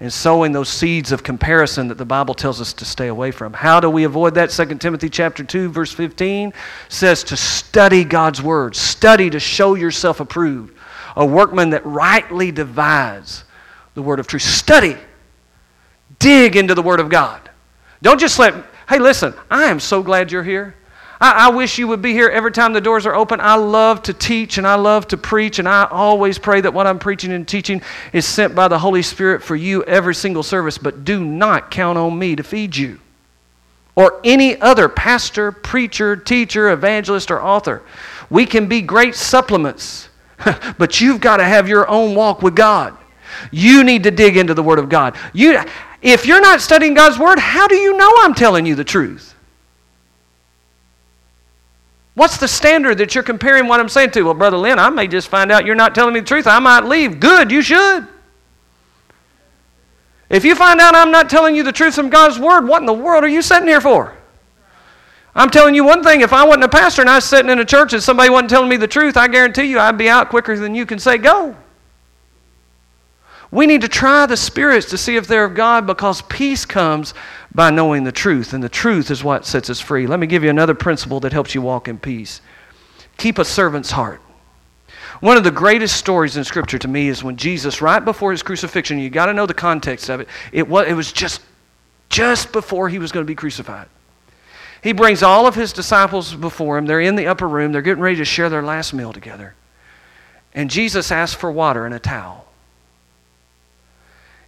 [0.04, 3.54] and sowing those seeds of comparison that the Bible tells us to stay away from.
[3.54, 4.50] How do we avoid that?
[4.50, 6.52] 2 Timothy chapter 2 verse 15
[6.90, 8.76] says to study God's word.
[8.76, 10.76] Study to show yourself approved,
[11.16, 13.44] a workman that rightly divides
[13.94, 14.42] the word of truth.
[14.42, 14.98] Study.
[16.18, 17.40] Dig into the word of God.
[18.02, 18.54] Don't just let
[18.86, 20.74] Hey, listen, I am so glad you're here.
[21.20, 23.40] I, I, wish you would be here every time the doors are open.
[23.40, 26.86] I love to teach and I love to preach, and I always pray that what
[26.86, 30.76] I'm preaching and teaching is sent by the Holy Spirit for you every single service.
[30.78, 32.98] But do not count on me to feed you.
[33.96, 37.80] or any other pastor, preacher, teacher, evangelist, or author.
[38.28, 40.08] We can be great supplements,
[40.78, 42.96] but you've got to have your own walk with God.
[43.52, 45.16] You need to dig into the Word of God.
[45.32, 45.60] You,
[46.02, 49.33] if you're not studying God's Word, how do you know I'm telling you the truth?
[52.14, 54.22] What's the standard that you're comparing what I'm saying to?
[54.22, 56.46] Well, Brother Lynn, I may just find out you're not telling me the truth.
[56.46, 57.18] I might leave.
[57.18, 58.06] Good, you should.
[60.30, 62.86] If you find out I'm not telling you the truth from God's Word, what in
[62.86, 64.16] the world are you sitting here for?
[65.34, 67.58] I'm telling you one thing if I wasn't a pastor and I was sitting in
[67.58, 70.28] a church and somebody wasn't telling me the truth, I guarantee you I'd be out
[70.28, 71.56] quicker than you can say go.
[73.54, 77.14] We need to try the spirits to see if they're of God because peace comes
[77.54, 80.08] by knowing the truth, and the truth is what sets us free.
[80.08, 82.40] Let me give you another principle that helps you walk in peace
[83.16, 84.20] keep a servant's heart.
[85.20, 88.42] One of the greatest stories in Scripture to me is when Jesus, right before his
[88.42, 91.40] crucifixion, you got to know the context of it, it was, it was just,
[92.08, 93.86] just before he was going to be crucified.
[94.82, 96.86] He brings all of his disciples before him.
[96.86, 99.54] They're in the upper room, they're getting ready to share their last meal together.
[100.52, 102.43] And Jesus asks for water and a towel.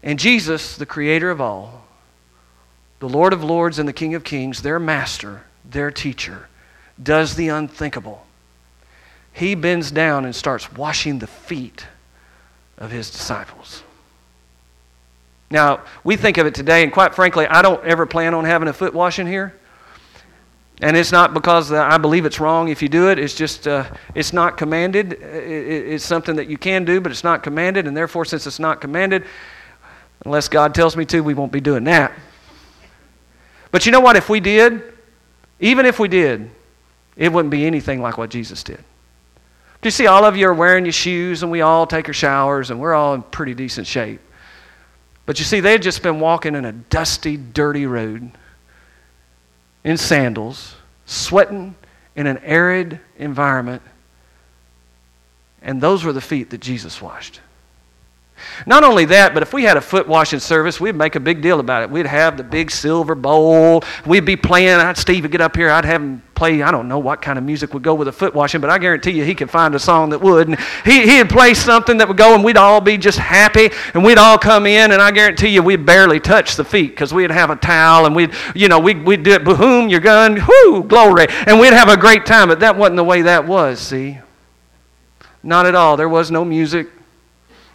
[0.07, 1.85] And Jesus, the creator of all,
[3.01, 6.47] the Lord of lords and the King of kings, their master, their teacher,
[7.03, 8.25] does the unthinkable.
[9.33, 11.89] He bends down and starts washing the feet
[12.79, 13.83] of his disciples.
[15.51, 18.69] Now, we think of it today, and quite frankly, I don't ever plan on having
[18.69, 19.57] a foot washing here.
[20.81, 23.19] And it's not because I believe it's wrong if you do it.
[23.19, 25.15] It's just, uh, it's not commanded.
[25.15, 27.89] It's something that you can do, but it's not commanded.
[27.89, 29.25] And therefore, since it's not commanded,
[30.27, 32.13] unless God tells me to, we won't be doing that.
[33.71, 34.17] But you know what?
[34.17, 34.83] If we did,
[35.61, 36.51] even if we did,
[37.17, 38.79] it wouldn't be anything like what Jesus did.
[39.81, 42.13] Do you see, all of you are wearing your shoes, and we all take our
[42.13, 44.21] showers, and we're all in pretty decent shape.
[45.27, 48.31] But you see, they had just been walking in a dusty, dirty road
[49.85, 51.77] in sandals, sweating
[52.17, 53.83] in an arid environment.
[55.63, 57.41] And those were the feet that Jesus washed.
[58.67, 61.41] Not only that, but if we had a foot washing service, we'd make a big
[61.41, 61.91] deal about it.
[61.91, 63.83] We'd have the big silver bowl.
[64.05, 64.75] We'd be playing.
[64.75, 65.71] I'd Steve would get up here.
[65.71, 66.63] I'd have him play.
[66.63, 68.79] I don't know what kind of music would go with a foot washing, but I
[68.79, 70.49] guarantee you he could find a song that would.
[70.49, 73.71] And he, he'd play something that would go, and we'd all be just happy.
[73.95, 77.13] And we'd all come in, and I guarantee you we'd barely touch the feet because
[77.13, 80.39] we'd have a towel, and we'd, you know, we'd, we'd do it, boom, you're gun,
[80.47, 81.27] whoo, glory.
[81.47, 84.19] And we'd have a great time, but that wasn't the way that was, see?
[85.43, 85.97] Not at all.
[85.97, 86.89] There was no music.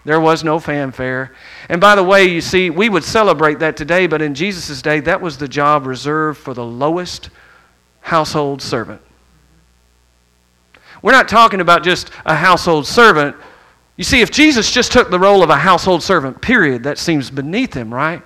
[0.03, 1.33] There was no fanfare.
[1.69, 4.99] And by the way, you see, we would celebrate that today, but in Jesus' day,
[5.01, 7.29] that was the job reserved for the lowest
[8.01, 9.01] household servant.
[11.01, 13.35] We're not talking about just a household servant.
[13.97, 17.29] You see, if Jesus just took the role of a household servant, period, that seems
[17.29, 18.21] beneath him, right?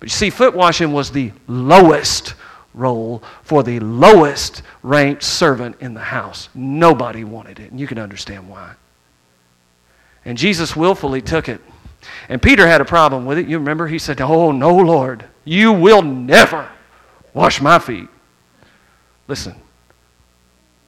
[0.00, 2.34] But you see, foot washing was the lowest
[2.72, 6.48] role for the lowest ranked servant in the house.
[6.54, 8.74] Nobody wanted it, and you can understand why.
[10.24, 11.60] And Jesus willfully took it.
[12.28, 13.48] And Peter had a problem with it.
[13.48, 13.86] You remember?
[13.86, 16.68] He said, Oh, no, Lord, you will never
[17.32, 18.08] wash my feet.
[19.28, 19.54] Listen,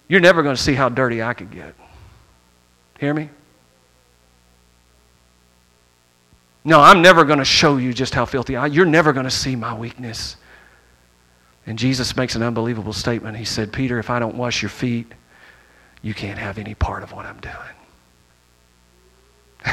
[0.09, 1.75] you're never going to see how dirty I could get.
[2.99, 3.31] Hear me?
[6.65, 9.31] No, I'm never going to show you just how filthy I You're never going to
[9.31, 10.37] see my weakness.
[11.67, 13.37] And Jesus makes an unbelievable statement.
[13.37, 15.13] He said, Peter, if I don't wash your feet,
[16.03, 17.55] you can't have any part of what I'm doing.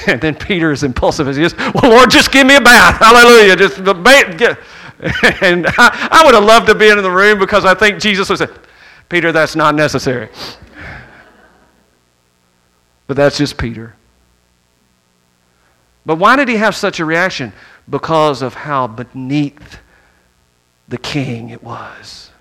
[0.08, 1.56] And then Peter is impulsive as he is.
[1.58, 3.00] Well, Lord, just give me a bath.
[3.00, 3.56] Hallelujah.
[3.56, 3.84] Just
[4.38, 4.60] get.
[5.42, 8.30] And I, I would have loved to be in the room because I think Jesus
[8.30, 8.48] would say,
[9.10, 10.30] Peter, that's not necessary.
[13.06, 13.98] But that's just Peter.
[16.06, 17.52] But why did he have such a reaction?
[17.90, 19.80] Because of how beneath
[20.88, 22.32] the king it was.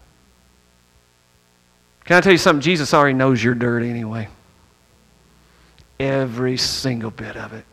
[2.05, 2.63] Can I tell you something?
[2.63, 4.29] Jesus already knows you're dirt anyway.
[6.01, 7.65] Every single bit of it.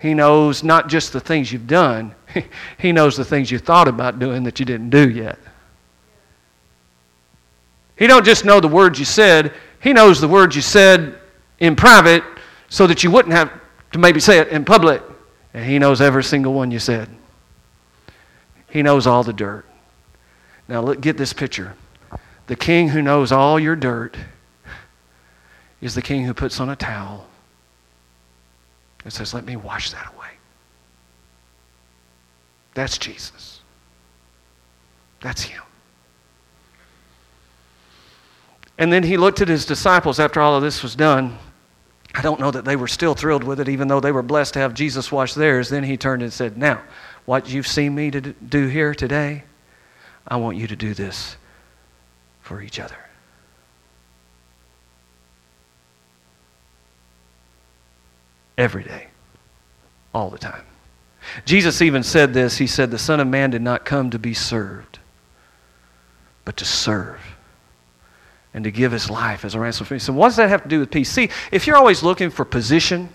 [0.00, 2.14] He knows not just the things you've done,
[2.78, 5.38] He knows the things you thought about doing that you didn't do yet.
[7.96, 11.18] He don't just know the words you said, He knows the words you said
[11.60, 12.24] in private
[12.68, 13.52] so that you wouldn't have
[13.92, 15.02] to maybe say it in public.
[15.52, 17.08] And He knows every single one you said.
[18.68, 19.64] He knows all the dirt.
[20.66, 21.74] Now, look, get this picture.
[22.46, 24.16] The king who knows all your dirt
[25.84, 27.26] is the king who puts on a towel
[29.04, 30.28] and says, Let me wash that away.
[32.72, 33.60] That's Jesus.
[35.20, 35.62] That's him.
[38.78, 41.38] And then he looked at his disciples after all of this was done.
[42.14, 44.54] I don't know that they were still thrilled with it, even though they were blessed
[44.54, 45.68] to have Jesus wash theirs.
[45.68, 46.82] Then he turned and said, Now,
[47.26, 49.44] what you've seen me to do here today,
[50.26, 51.36] I want you to do this
[52.40, 53.03] for each other.
[58.56, 59.08] Every day,
[60.14, 60.64] all the time.
[61.44, 62.58] Jesus even said this.
[62.58, 64.98] He said, The Son of Man did not come to be served,
[66.44, 67.20] but to serve
[68.52, 70.00] and to give his life as a ransom for me.
[70.00, 71.10] So, what does that have to do with peace?
[71.10, 73.08] See, if you're always looking for position,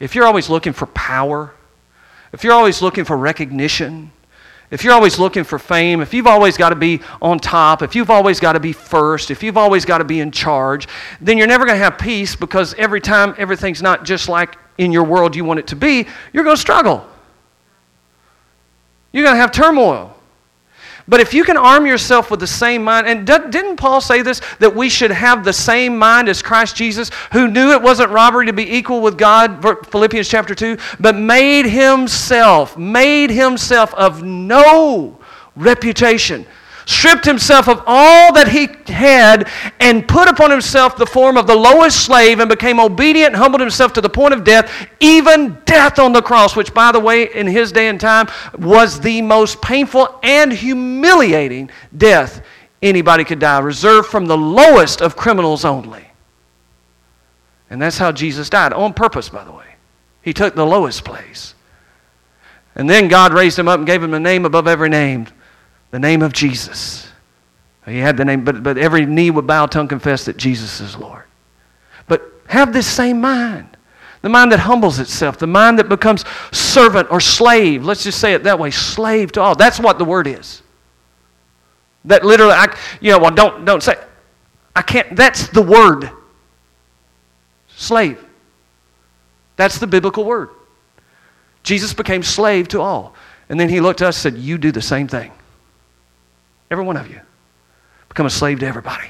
[0.00, 1.52] if you're always looking for power,
[2.32, 4.10] if you're always looking for recognition,
[4.70, 7.94] if you're always looking for fame, if you've always got to be on top, if
[7.94, 10.88] you've always got to be first, if you've always got to be in charge,
[11.20, 14.90] then you're never going to have peace because every time everything's not just like in
[14.90, 17.06] your world you want it to be, you're going to struggle.
[19.12, 20.15] You're going to have turmoil.
[21.08, 24.40] But if you can arm yourself with the same mind, and didn't Paul say this,
[24.58, 28.46] that we should have the same mind as Christ Jesus, who knew it wasn't robbery
[28.46, 35.18] to be equal with God, Philippians chapter 2, but made himself, made himself of no
[35.54, 36.44] reputation
[36.86, 39.48] stripped himself of all that he had,
[39.80, 43.92] and put upon himself the form of the lowest slave, and became obedient humbled himself
[43.92, 47.46] to the point of death, even death on the cross, which, by the way, in
[47.46, 52.40] his day and time, was the most painful and humiliating death
[52.80, 56.06] anybody could die, reserved from the lowest of criminals only.
[57.68, 59.64] And that's how Jesus died, on purpose, by the way.
[60.22, 61.54] He took the lowest place.
[62.76, 65.26] And then God raised him up and gave him a name above every name
[65.90, 67.08] the name of Jesus.
[67.86, 70.96] He had the name, but, but every knee would bow, tongue confess that Jesus is
[70.96, 71.24] Lord.
[72.08, 73.76] But have this same mind.
[74.22, 77.84] The mind that humbles itself, the mind that becomes servant or slave.
[77.84, 79.54] Let's just say it that way slave to all.
[79.54, 80.62] That's what the word is.
[82.06, 83.94] That literally, I, you know, well, don't, don't say,
[84.74, 86.10] I can't, that's the word.
[87.76, 88.24] Slave.
[89.56, 90.50] That's the biblical word.
[91.62, 93.14] Jesus became slave to all.
[93.48, 95.32] And then he looked at us and said, You do the same thing.
[96.70, 97.20] Every one of you.
[98.08, 99.08] Become a slave to everybody.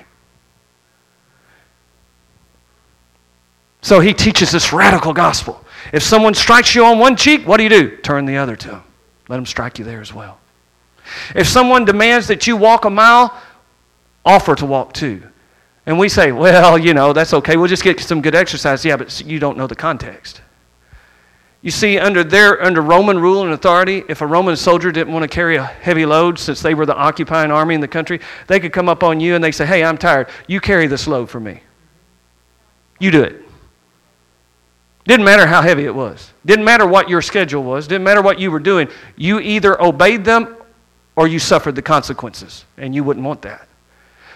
[3.83, 5.65] So he teaches this radical gospel.
[5.93, 7.97] If someone strikes you on one cheek, what do you do?
[7.99, 8.83] Turn the other to them.
[9.29, 10.41] Let them strike you there as well.
[11.35, 13.33] If someone demands that you walk a mile,
[14.25, 15.23] offer to walk two.
[15.87, 17.57] And we say, well, you know, that's okay.
[17.57, 18.85] We'll just get some good exercise.
[18.85, 20.41] Yeah, but you don't know the context.
[21.67, 25.25] You see, under their under Roman rule and authority, if a Roman soldier didn't want
[25.25, 28.61] to carry a heavy load, since they were the occupying army in the country, they
[28.61, 30.29] could come up on you and they say, "Hey, I'm tired.
[30.47, 31.63] You carry this load for me.
[33.01, 33.43] You do it."
[35.09, 36.31] Didn't matter how heavy it was.
[36.45, 37.89] Didn't matter what your schedule was.
[37.89, 38.89] Didn't matter what you were doing.
[39.17, 40.55] You either obeyed them
[41.17, 43.67] or you suffered the consequences, and you wouldn't want that.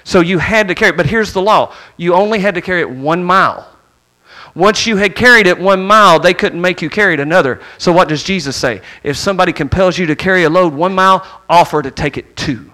[0.03, 0.97] So you had to carry it.
[0.97, 3.69] But here's the law: you only had to carry it one mile.
[4.55, 7.61] Once you had carried it one mile, they couldn't make you carry it another.
[7.79, 8.81] So what does Jesus say?
[9.03, 12.71] If somebody compels you to carry a load one mile, offer to take it two.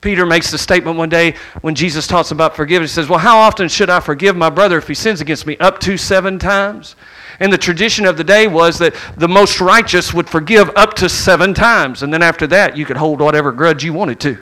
[0.00, 2.90] Peter makes the statement one day when Jesus talks about forgiveness.
[2.90, 5.56] He says, Well, how often should I forgive my brother if he sins against me?
[5.58, 6.96] Up to seven times.
[7.38, 11.08] And the tradition of the day was that the most righteous would forgive up to
[11.08, 12.02] seven times.
[12.02, 14.38] And then after that, you could hold whatever grudge you wanted to.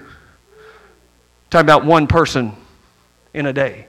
[1.50, 2.57] Talking about one person
[3.35, 3.87] in a day.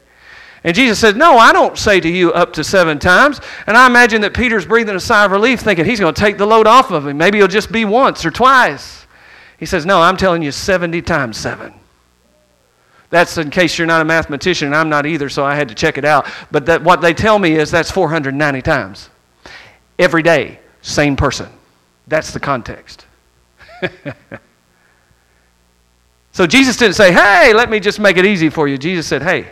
[0.63, 3.41] And Jesus said, No, I don't say to you up to seven times.
[3.65, 6.38] And I imagine that Peter's breathing a sigh of relief, thinking he's going to take
[6.38, 7.17] the load off of him.
[7.17, 9.06] Maybe it'll just be once or twice.
[9.58, 11.73] He says, No, I'm telling you 70 times seven.
[13.10, 15.75] That's in case you're not a mathematician, and I'm not either, so I had to
[15.75, 16.27] check it out.
[16.49, 19.10] But that, what they tell me is that's 490 times.
[19.99, 21.49] Every day, same person.
[22.08, 23.06] That's the context.
[26.41, 28.75] So Jesus didn't say, hey, let me just make it easy for you.
[28.75, 29.47] Jesus said, hey,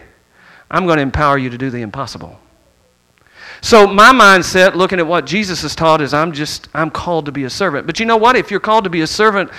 [0.71, 2.39] I'm going to empower you to do the impossible.
[3.61, 7.31] So my mindset, looking at what Jesus has taught, is I'm just I'm called to
[7.31, 7.85] be a servant.
[7.85, 8.35] But you know what?
[8.35, 9.51] If you're called to be a servant,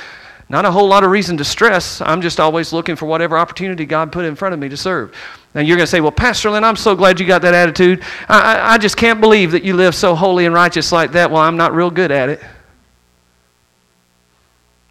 [0.48, 2.00] not a whole lot of reason to stress.
[2.00, 5.14] I'm just always looking for whatever opportunity God put in front of me to serve.
[5.54, 8.02] Now you're going to say, "Well, Pastor Lynn, I'm so glad you got that attitude.
[8.28, 11.30] I, I, I just can't believe that you live so holy and righteous like that."
[11.30, 12.42] Well, I'm not real good at it.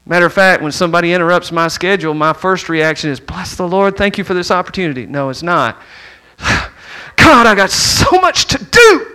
[0.09, 3.95] Matter of fact, when somebody interrupts my schedule, my first reaction is, Bless the Lord,
[3.95, 5.05] thank you for this opportunity.
[5.05, 5.79] No, it's not.
[7.15, 9.05] God, I got so much to do.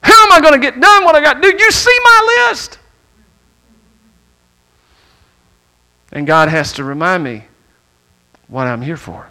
[0.00, 1.56] How am I going to get done what I got to do?
[1.56, 2.80] You see my list.
[6.10, 7.44] And God has to remind me
[8.48, 9.30] what I'm here for.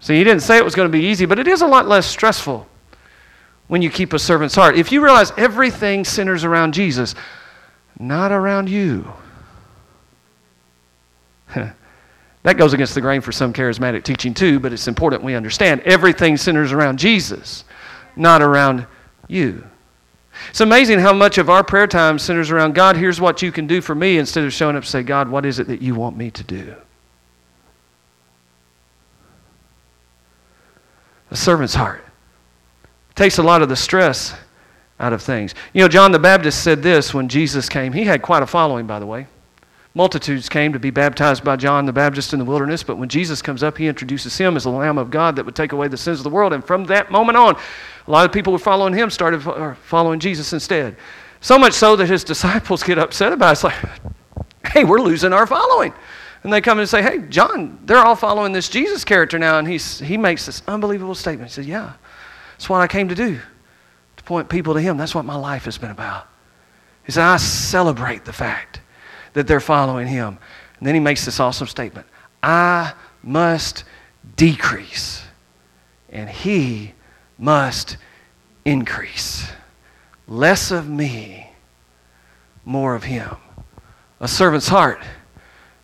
[0.00, 1.88] See, He didn't say it was going to be easy, but it is a lot
[1.88, 2.66] less stressful
[3.68, 4.76] when you keep a servant's heart.
[4.76, 7.14] If you realize everything centers around Jesus,
[7.98, 9.06] not around you.
[11.54, 15.80] that goes against the grain for some charismatic teaching too, but it's important we understand
[15.82, 17.64] everything centers around Jesus,
[18.16, 18.86] not around
[19.28, 19.64] you.
[20.50, 23.66] It's amazing how much of our prayer time centers around God, here's what you can
[23.66, 25.94] do for me, instead of showing up and say, God, what is it that you
[25.94, 26.74] want me to do?
[31.30, 32.07] A servant's heart
[33.18, 34.32] takes a lot of the stress
[35.00, 35.52] out of things.
[35.72, 37.92] You know, John the Baptist said this when Jesus came.
[37.92, 39.26] He had quite a following, by the way.
[39.92, 43.42] Multitudes came to be baptized by John the Baptist in the wilderness, but when Jesus
[43.42, 45.96] comes up, he introduces him as the Lamb of God that would take away the
[45.96, 46.52] sins of the world.
[46.52, 47.56] And from that moment on,
[48.06, 49.40] a lot of people who were following him started
[49.82, 50.96] following Jesus instead.
[51.40, 53.52] So much so that his disciples get upset about it.
[53.52, 53.76] It's like,
[54.68, 55.92] hey, we're losing our following.
[56.44, 59.58] And they come and say, hey, John, they're all following this Jesus character now.
[59.58, 61.50] And he's, he makes this unbelievable statement.
[61.50, 61.94] He says, yeah,
[62.58, 63.38] that's what I came to do,
[64.16, 64.96] to point people to him.
[64.96, 66.26] That's what my life has been about.
[67.06, 68.80] He said, I celebrate the fact
[69.34, 70.38] that they're following him.
[70.78, 72.08] And then he makes this awesome statement
[72.42, 73.84] I must
[74.34, 75.22] decrease,
[76.10, 76.94] and he
[77.38, 77.96] must
[78.64, 79.48] increase.
[80.26, 81.48] Less of me,
[82.64, 83.36] more of him.
[84.18, 85.00] A servant's heart.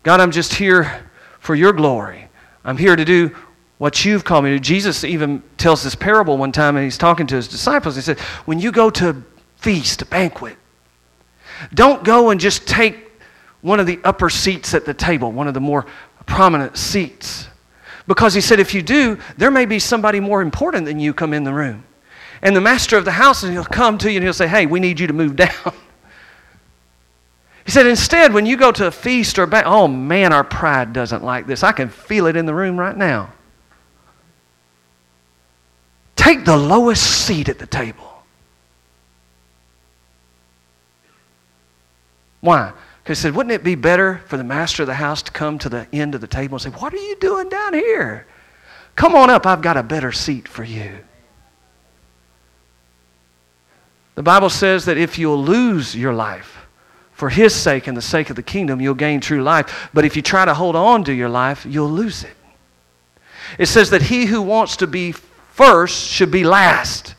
[0.02, 1.08] God, I'm just here
[1.38, 2.26] for your glory.
[2.64, 3.34] I'm here to do
[3.84, 4.58] what you've called me to.
[4.58, 7.96] Jesus even tells this parable one time, and he's talking to his disciples.
[7.96, 9.16] He said, When you go to a
[9.58, 10.56] feast, a banquet,
[11.74, 12.96] don't go and just take
[13.60, 15.84] one of the upper seats at the table, one of the more
[16.24, 17.48] prominent seats.
[18.06, 21.34] Because he said, if you do, there may be somebody more important than you come
[21.34, 21.84] in the room.
[22.40, 24.64] And the master of the house, and he'll come to you and he'll say, hey,
[24.64, 25.74] we need you to move down.
[27.66, 30.94] He said, instead, when you go to a feast or back, oh man, our pride
[30.94, 31.62] doesn't like this.
[31.62, 33.33] I can feel it in the room right now.
[36.24, 38.10] Take the lowest seat at the table.
[42.40, 42.72] Why?
[43.02, 45.58] Because he said, Wouldn't it be better for the master of the house to come
[45.58, 48.26] to the end of the table and say, What are you doing down here?
[48.96, 50.96] Come on up, I've got a better seat for you.
[54.14, 56.56] The Bible says that if you'll lose your life
[57.12, 59.90] for His sake and the sake of the kingdom, you'll gain true life.
[59.92, 62.36] But if you try to hold on to your life, you'll lose it.
[63.58, 65.14] It says that he who wants to be
[65.54, 67.14] first should be last.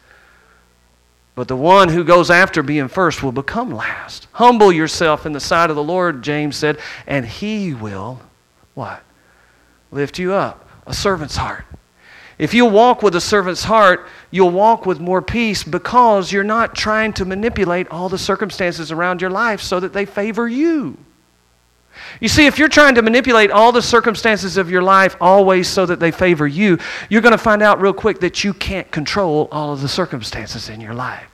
[1.35, 4.27] But the one who goes after being first will become last.
[4.33, 8.21] Humble yourself in the sight of the Lord, James said, and he will,
[8.73, 9.03] what?
[9.91, 10.69] Lift you up.
[10.85, 11.65] A servant's heart.
[12.37, 16.75] If you walk with a servant's heart, you'll walk with more peace because you're not
[16.75, 20.97] trying to manipulate all the circumstances around your life so that they favor you.
[22.19, 25.85] You see, if you're trying to manipulate all the circumstances of your life always so
[25.85, 26.77] that they favor you,
[27.09, 30.69] you're going to find out real quick that you can't control all of the circumstances
[30.69, 31.29] in your life.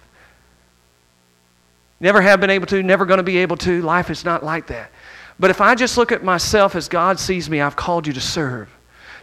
[1.99, 3.81] Never have been able to, never going to be able to.
[3.81, 4.91] Life is not like that.
[5.39, 8.21] But if I just look at myself as God sees me, I've called you to
[8.21, 8.69] serve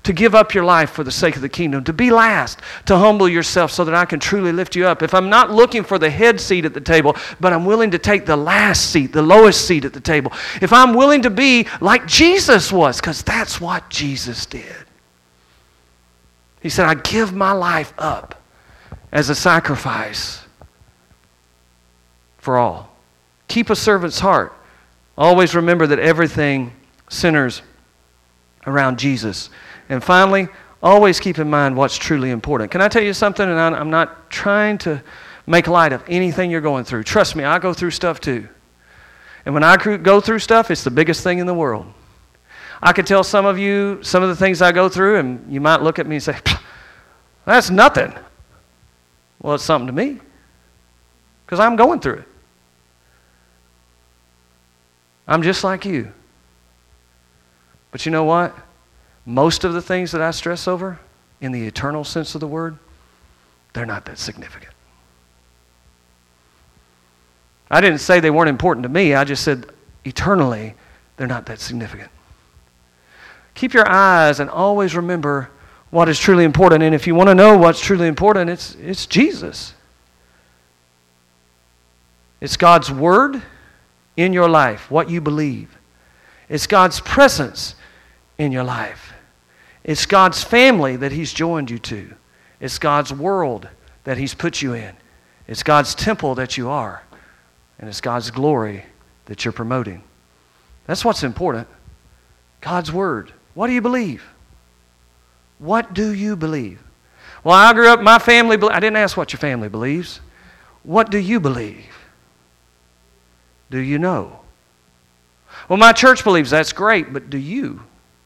[0.08, 2.96] to give up your life for the sake of the kingdom, to be last, to
[2.96, 5.02] humble yourself so that I can truly lift you up.
[5.02, 7.98] If I'm not looking for the head seat at the table, but I'm willing to
[7.98, 10.32] take the last seat, the lowest seat at the table,
[10.62, 14.74] if I'm willing to be like Jesus was, because that's what Jesus did.
[16.62, 18.40] He said, I give my life up
[19.12, 20.42] as a sacrifice
[22.38, 22.96] for all.
[23.48, 24.54] Keep a servant's heart.
[25.18, 26.72] Always remember that everything
[27.10, 27.60] centers
[28.66, 29.50] around Jesus.
[29.88, 30.48] And finally,
[30.82, 32.70] always keep in mind what's truly important.
[32.70, 33.48] Can I tell you something?
[33.48, 35.02] And I'm not trying to
[35.46, 37.04] make light of anything you're going through.
[37.04, 38.48] Trust me, I go through stuff too.
[39.44, 41.86] And when I go through stuff, it's the biggest thing in the world.
[42.82, 45.60] I could tell some of you some of the things I go through, and you
[45.60, 46.38] might look at me and say,
[47.44, 48.12] That's nothing.
[49.40, 50.20] Well, it's something to me
[51.46, 52.28] because I'm going through it.
[55.26, 56.12] I'm just like you.
[57.90, 58.54] But you know what?
[59.28, 60.98] Most of the things that I stress over,
[61.42, 62.78] in the eternal sense of the word,
[63.74, 64.72] they're not that significant.
[67.70, 69.66] I didn't say they weren't important to me, I just said
[70.06, 70.72] eternally,
[71.18, 72.10] they're not that significant.
[73.52, 75.50] Keep your eyes and always remember
[75.90, 76.82] what is truly important.
[76.82, 79.74] And if you want to know what's truly important, it's, it's Jesus.
[82.40, 83.42] It's God's Word
[84.16, 85.76] in your life, what you believe.
[86.48, 87.74] It's God's presence
[88.38, 89.12] in your life.
[89.88, 92.14] It's God's family that He's joined you to.
[92.60, 93.66] It's God's world
[94.04, 94.94] that He's put you in.
[95.46, 97.02] It's God's temple that you are.
[97.78, 98.84] And it's God's glory
[99.24, 100.02] that you're promoting.
[100.86, 101.68] That's what's important.
[102.60, 103.32] God's Word.
[103.54, 104.22] What do you believe?
[105.58, 106.82] What do you believe?
[107.42, 110.20] Well, I grew up, my family, I didn't ask what your family believes.
[110.82, 111.96] What do you believe?
[113.70, 114.40] Do you know?
[115.66, 117.84] Well, my church believes that's great, but do you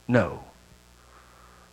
[0.09, 0.43] know?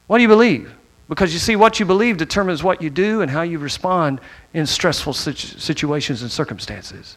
[0.10, 0.74] What do you believe?
[1.08, 4.20] Because you see, what you believe determines what you do and how you respond
[4.56, 7.16] in stressful situations and circumstances.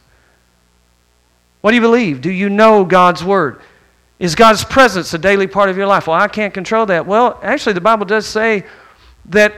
[1.62, 2.20] What do you believe?
[2.20, 3.62] Do you know God's Word?
[4.18, 6.06] Is God's presence a daily part of your life?
[6.06, 7.06] Well, I can't control that.
[7.06, 8.66] Well, actually, the Bible does say
[9.24, 9.54] that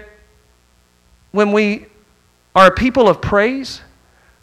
[1.33, 1.87] when we
[2.55, 3.81] are a people of praise,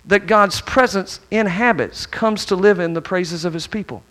[0.04, 4.04] that God's presence inhabits, comes to live in the praises of His people.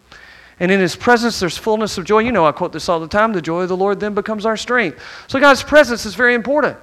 [0.61, 2.21] And in His presence, there's fullness of joy.
[2.21, 4.47] You know, I quote this all the time the joy of the Lord then becomes
[4.47, 5.01] our strength.
[5.27, 6.77] So, God's presence is very important.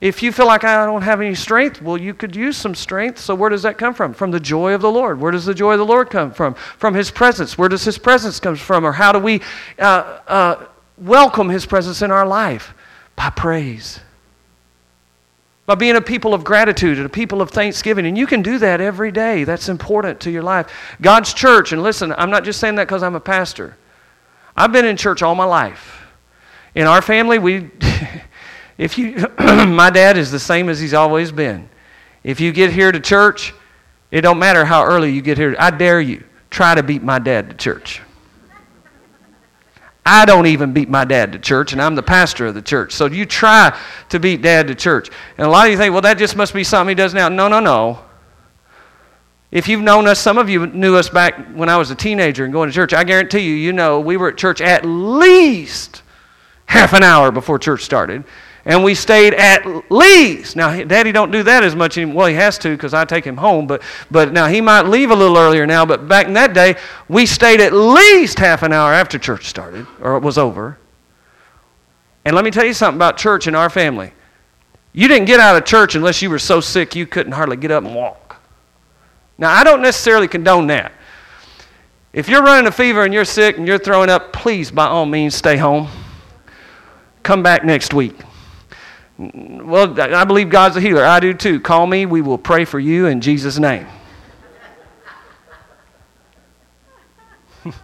[0.00, 3.18] If you feel like I don't have any strength, well, you could use some strength.
[3.18, 4.14] So, where does that come from?
[4.14, 5.20] From the joy of the Lord.
[5.20, 6.54] Where does the joy of the Lord come from?
[6.54, 7.58] From His presence.
[7.58, 8.86] Where does His presence come from?
[8.86, 9.42] Or how do we
[9.78, 10.66] uh, uh,
[10.96, 12.72] welcome His presence in our life?
[13.16, 14.00] By praise
[15.66, 18.06] by being a people of gratitude and a people of thanksgiving.
[18.06, 19.44] And you can do that every day.
[19.44, 20.70] That's important to your life.
[21.00, 23.76] God's church, and listen, I'm not just saying that because I'm a pastor.
[24.56, 26.02] I've been in church all my life.
[26.74, 27.70] In our family, we,
[28.78, 31.68] if you, my dad is the same as he's always been.
[32.22, 33.54] If you get here to church,
[34.10, 35.56] it don't matter how early you get here.
[35.58, 38.00] I dare you, try to beat my dad to church.
[40.06, 42.92] I don't even beat my dad to church, and I'm the pastor of the church.
[42.92, 43.78] So you try
[44.10, 45.08] to beat dad to church.
[45.38, 47.28] And a lot of you think, well, that just must be something he does now.
[47.28, 48.00] No, no, no.
[49.50, 52.44] If you've known us, some of you knew us back when I was a teenager
[52.44, 52.92] and going to church.
[52.92, 56.02] I guarantee you, you know, we were at church at least
[56.66, 58.24] half an hour before church started
[58.66, 62.16] and we stayed at least now daddy don't do that as much anymore.
[62.16, 65.10] Well he has to because i take him home but but now he might leave
[65.10, 66.76] a little earlier now but back in that day
[67.08, 70.78] we stayed at least half an hour after church started or it was over.
[72.24, 74.12] And let me tell you something about church in our family.
[74.94, 77.70] You didn't get out of church unless you were so sick you couldn't hardly get
[77.70, 78.40] up and walk.
[79.36, 80.92] Now i don't necessarily condone that.
[82.12, 85.04] If you're running a fever and you're sick and you're throwing up please by all
[85.04, 85.88] means stay home.
[87.22, 88.14] Come back next week
[89.16, 91.04] well, I believe God's a healer.
[91.04, 91.60] I do too.
[91.60, 92.04] Call me.
[92.06, 93.86] We will pray for you in Jesus' name.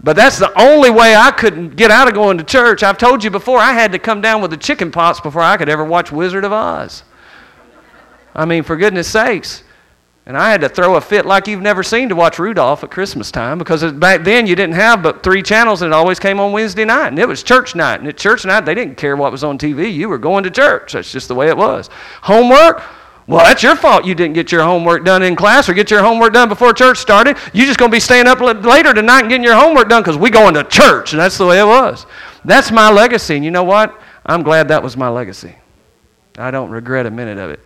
[0.00, 2.82] but that's the only way I couldn't get out of going to church.
[2.82, 5.56] I've told you before, I had to come down with the chicken pox before I
[5.56, 7.02] could ever watch Wizard of Oz.
[8.34, 9.64] I mean, for goodness sakes.
[10.26, 12.90] And I had to throw a fit like you've never seen to watch Rudolph at
[12.90, 16.38] Christmas time because back then you didn't have but three channels and it always came
[16.38, 17.08] on Wednesday night.
[17.08, 18.00] And it was church night.
[18.00, 19.92] And at church night, they didn't care what was on TV.
[19.92, 20.92] You were going to church.
[20.92, 21.88] That's just the way it was.
[22.22, 22.82] Homework?
[23.26, 26.02] Well, that's your fault you didn't get your homework done in class or get your
[26.02, 27.36] homework done before church started.
[27.52, 30.16] You're just going to be staying up later tonight and getting your homework done because
[30.16, 31.12] we going to church.
[31.12, 32.06] And that's the way it was.
[32.44, 33.36] That's my legacy.
[33.36, 34.00] And you know what?
[34.26, 35.54] I'm glad that was my legacy.
[36.38, 37.60] I don't regret a minute of it.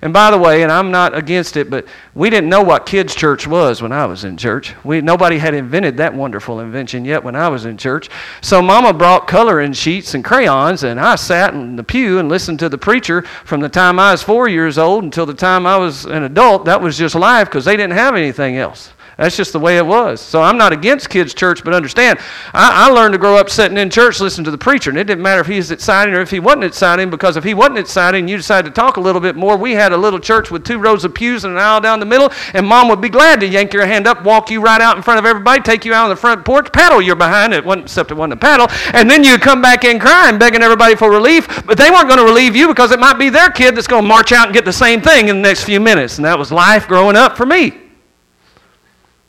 [0.00, 3.14] And by the way, and I'm not against it, but we didn't know what kids'
[3.14, 4.74] church was when I was in church.
[4.84, 8.08] We, nobody had invented that wonderful invention yet when I was in church.
[8.42, 12.60] So Mama brought coloring sheets and crayons, and I sat in the pew and listened
[12.60, 15.76] to the preacher from the time I was four years old until the time I
[15.76, 16.64] was an adult.
[16.66, 18.92] That was just life because they didn't have anything else.
[19.16, 20.20] That's just the way it was.
[20.20, 22.18] So I'm not against kids' church, but understand,
[22.52, 24.90] I, I, learned to grow up sitting in church listening to the preacher.
[24.90, 27.44] And it didn't matter if he was exciting or if he wasn't exciting, because if
[27.44, 30.18] he wasn't exciting you decided to talk a little bit more, we had a little
[30.18, 33.00] church with two rows of pews and an aisle down the middle, and mom would
[33.00, 35.62] be glad to yank your hand up, walk you right out in front of everybody,
[35.62, 37.54] take you out on the front porch, paddle your behind.
[37.54, 38.66] It wasn't, except it wasn't a paddle.
[38.92, 42.20] And then you'd come back in crying, begging everybody for relief, but they weren't going
[42.20, 44.54] to relieve you because it might be their kid that's going to march out and
[44.54, 46.18] get the same thing in the next few minutes.
[46.18, 47.85] And that was life growing up for me.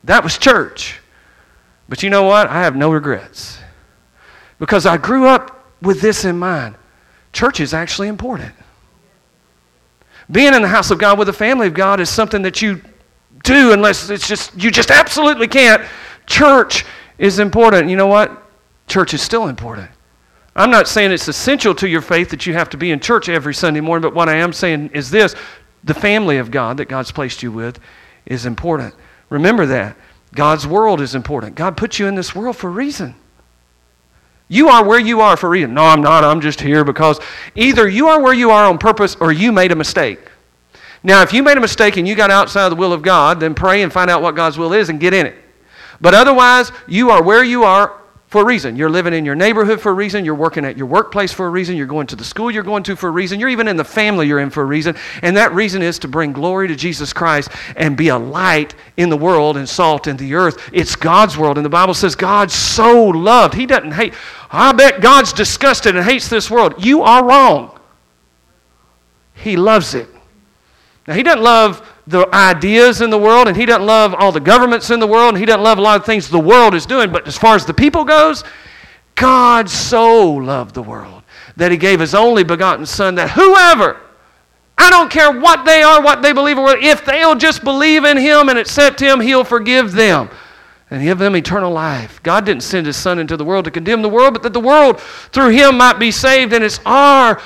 [0.03, 0.99] That was church.
[1.89, 2.47] But you know what?
[2.47, 3.59] I have no regrets.
[4.59, 6.75] Because I grew up with this in mind.
[7.33, 8.53] Church is actually important.
[10.29, 12.81] Being in the house of God with the family of God is something that you
[13.43, 15.83] do unless it's just you just absolutely can't.
[16.25, 16.85] Church
[17.17, 17.89] is important.
[17.89, 18.43] You know what?
[18.87, 19.89] Church is still important.
[20.55, 23.29] I'm not saying it's essential to your faith that you have to be in church
[23.29, 25.35] every Sunday morning, but what I am saying is this
[25.83, 27.79] the family of God that God's placed you with
[28.25, 28.93] is important.
[29.29, 29.95] Remember that.
[30.33, 31.55] God's world is important.
[31.55, 33.15] God put you in this world for a reason.
[34.49, 35.73] You are where you are for a reason.
[35.73, 36.23] No, I'm not.
[36.23, 37.19] I'm just here because
[37.55, 40.19] either you are where you are on purpose or you made a mistake.
[41.03, 43.39] Now, if you made a mistake and you got outside of the will of God,
[43.39, 45.35] then pray and find out what God's will is and get in it.
[45.99, 47.96] But otherwise, you are where you are
[48.27, 48.75] for a reason.
[48.75, 50.25] You're living in your neighborhood for a reason.
[50.25, 51.77] You're working at your workplace for a reason.
[51.77, 53.39] You're going to the school you're going to for a reason.
[53.39, 54.97] You're even in the family you're in for a reason.
[55.21, 59.09] And that reason is to bring glory to Jesus Christ and be a light in
[59.09, 60.69] the world and salt in the earth.
[60.73, 61.57] It's God's world.
[61.57, 63.53] And the Bible says God so loved.
[63.53, 64.13] He doesn't hate.
[64.51, 66.83] I bet God's disgusted and hates this world.
[66.83, 67.79] You are wrong.
[69.35, 70.09] He loves it.
[71.07, 74.39] Now, He doesn't love the ideas in the world, and he doesn't love all the
[74.39, 76.85] governments in the world, and he doesn't love a lot of things the world is
[76.85, 77.11] doing.
[77.11, 78.43] But as far as the people goes,
[79.15, 81.23] God so loved the world
[81.57, 83.99] that he gave his only begotten Son, that whoever,
[84.77, 88.15] I don't care what they are, what they believe, or if they'll just believe in
[88.15, 90.29] him and accept him, he'll forgive them
[90.89, 92.21] and give them eternal life.
[92.23, 94.61] God didn't send his Son into the world to condemn the world, but that the
[94.61, 96.53] world through him might be saved.
[96.53, 97.41] And it's our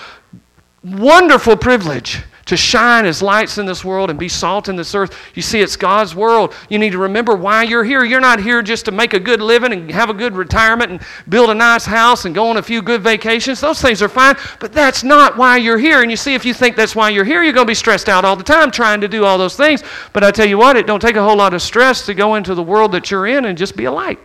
[0.84, 2.22] wonderful privilege
[2.52, 5.18] to shine as lights in this world and be salt in this earth.
[5.36, 6.54] You see, it's God's world.
[6.68, 8.04] You need to remember why you're here.
[8.04, 11.02] You're not here just to make a good living and have a good retirement and
[11.30, 13.62] build a nice house and go on a few good vacations.
[13.62, 16.02] Those things are fine, but that's not why you're here.
[16.02, 18.10] And you see, if you think that's why you're here, you're going to be stressed
[18.10, 19.82] out all the time trying to do all those things.
[20.12, 22.36] But I tell you what, it don't take a whole lot of stress to go
[22.36, 24.20] into the world that you're in and just be a light.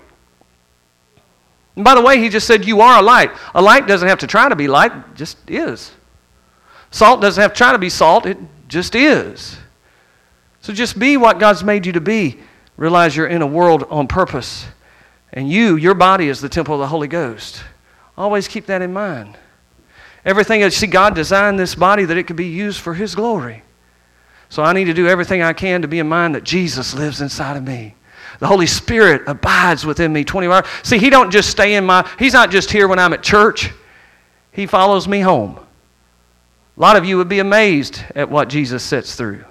[1.76, 3.30] And by the way, he just said you are a light.
[3.54, 5.92] A light doesn't have to try to be light, just is.
[6.96, 8.38] Salt doesn't have to try to be salt, it
[8.68, 9.58] just is.
[10.62, 12.38] So just be what God's made you to be.
[12.78, 14.64] Realize you're in a world on purpose.
[15.30, 17.62] And you, your body, is the temple of the Holy Ghost.
[18.16, 19.36] Always keep that in mind.
[20.24, 23.62] Everything, see, God designed this body that it could be used for His glory.
[24.48, 27.20] So I need to do everything I can to be in mind that Jesus lives
[27.20, 27.94] inside of me.
[28.38, 30.66] The Holy Spirit abides within me 24 hours.
[30.82, 33.70] See, He don't just stay in my, He's not just here when I'm at church.
[34.50, 35.60] He follows me home.
[36.76, 39.44] A lot of you would be amazed at what Jesus sets through.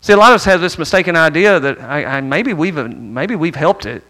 [0.00, 3.36] See, a lot of us have this mistaken idea that I, I, maybe, we've, maybe
[3.36, 4.02] we've helped it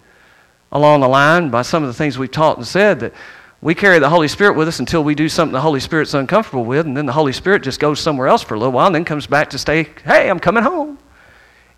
[0.73, 3.13] along the line by some of the things we've taught and said that
[3.61, 6.65] we carry the Holy Spirit with us until we do something the Holy Spirit's uncomfortable
[6.65, 8.95] with, and then the Holy Spirit just goes somewhere else for a little while and
[8.95, 10.99] then comes back to stay, hey, I'm coming home.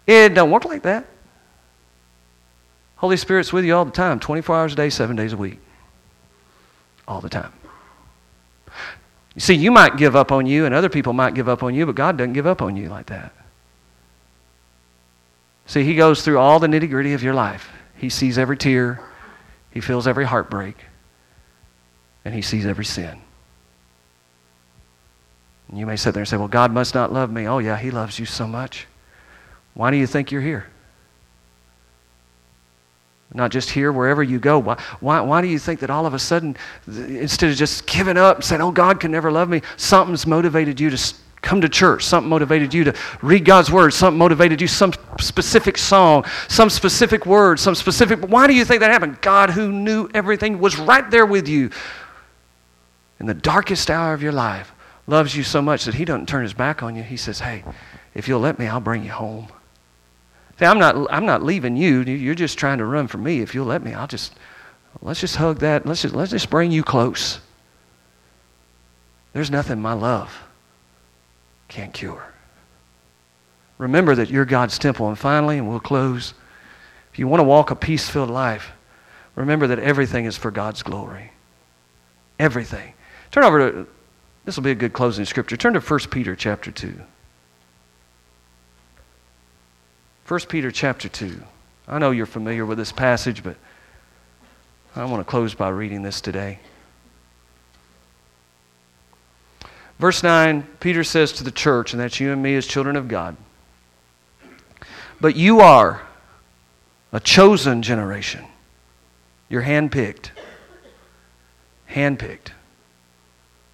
[0.06, 1.06] It don't work like that.
[2.96, 5.58] Holy Spirit's with you all the time, 24 hours a day, seven days a week.
[7.08, 7.52] All the time.
[9.34, 11.74] You see, you might give up on you, and other people might give up on
[11.74, 13.32] you, but God doesn't give up on you like that.
[15.66, 17.68] See, He goes through all the nitty gritty of your life.
[17.96, 19.00] He sees every tear,
[19.72, 20.76] He feels every heartbreak,
[22.24, 23.20] and He sees every sin.
[25.68, 27.48] And you may sit there and say, Well, God must not love me.
[27.48, 28.86] Oh, yeah, He loves you so much.
[29.72, 30.66] Why do you think you're here?
[33.34, 34.60] Not just here, wherever you go.
[34.60, 36.56] Why, why, why do you think that all of a sudden,
[36.86, 40.78] instead of just giving up and saying, oh, God can never love me, something's motivated
[40.78, 41.14] you to
[41.44, 42.04] come to church.
[42.04, 43.92] Something motivated you to read God's word.
[43.92, 48.20] Something motivated you, some specific song, some specific word, some specific.
[48.20, 49.20] Why do you think that happened?
[49.20, 51.70] God, who knew everything, was right there with you
[53.20, 54.72] in the darkest hour of your life,
[55.06, 57.02] loves you so much that He doesn't turn His back on you.
[57.02, 57.62] He says, Hey,
[58.14, 59.48] if you'll let me, I'll bring you home.
[60.58, 62.02] See, I'm not, I'm not leaving you.
[62.02, 63.40] You're just trying to run from me.
[63.40, 64.34] If you'll let me, I'll just,
[65.02, 65.84] let's just hug that.
[65.84, 67.40] Let's just, let's just bring you close.
[69.32, 70.32] There's nothing my love
[71.66, 72.24] can't cure.
[73.78, 75.08] Remember that you're God's temple.
[75.08, 76.34] And finally, and we'll close,
[77.12, 78.70] if you want to walk a peace filled life,
[79.34, 81.32] remember that everything is for God's glory.
[82.38, 82.94] Everything.
[83.32, 83.86] Turn over to,
[84.44, 85.56] this will be a good closing scripture.
[85.56, 86.94] Turn to 1 Peter chapter 2.
[90.26, 91.42] 1 Peter chapter 2.
[91.86, 93.56] I know you're familiar with this passage, but
[94.96, 96.60] I want to close by reading this today.
[99.98, 103.06] Verse 9, Peter says to the church, and that's you and me as children of
[103.06, 103.36] God,
[105.20, 106.02] but you are
[107.12, 108.44] a chosen generation.
[109.48, 110.30] You're handpicked.
[111.90, 112.48] Handpicked.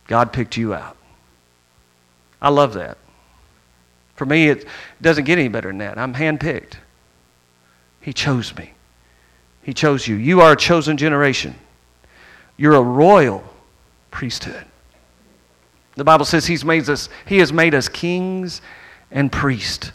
[0.09, 0.97] God picked you out.
[2.43, 2.99] I love that.
[4.21, 4.67] For me, it
[5.01, 5.97] doesn't get any better than that.
[5.97, 6.75] I'm handpicked.
[8.03, 8.75] He chose me.
[9.63, 10.15] He chose you.
[10.17, 11.55] You are a chosen generation.
[12.59, 13.43] You're a royal
[14.11, 14.67] priesthood.
[15.95, 18.61] The Bible says he's made us, He has made us kings
[19.11, 19.91] and priests.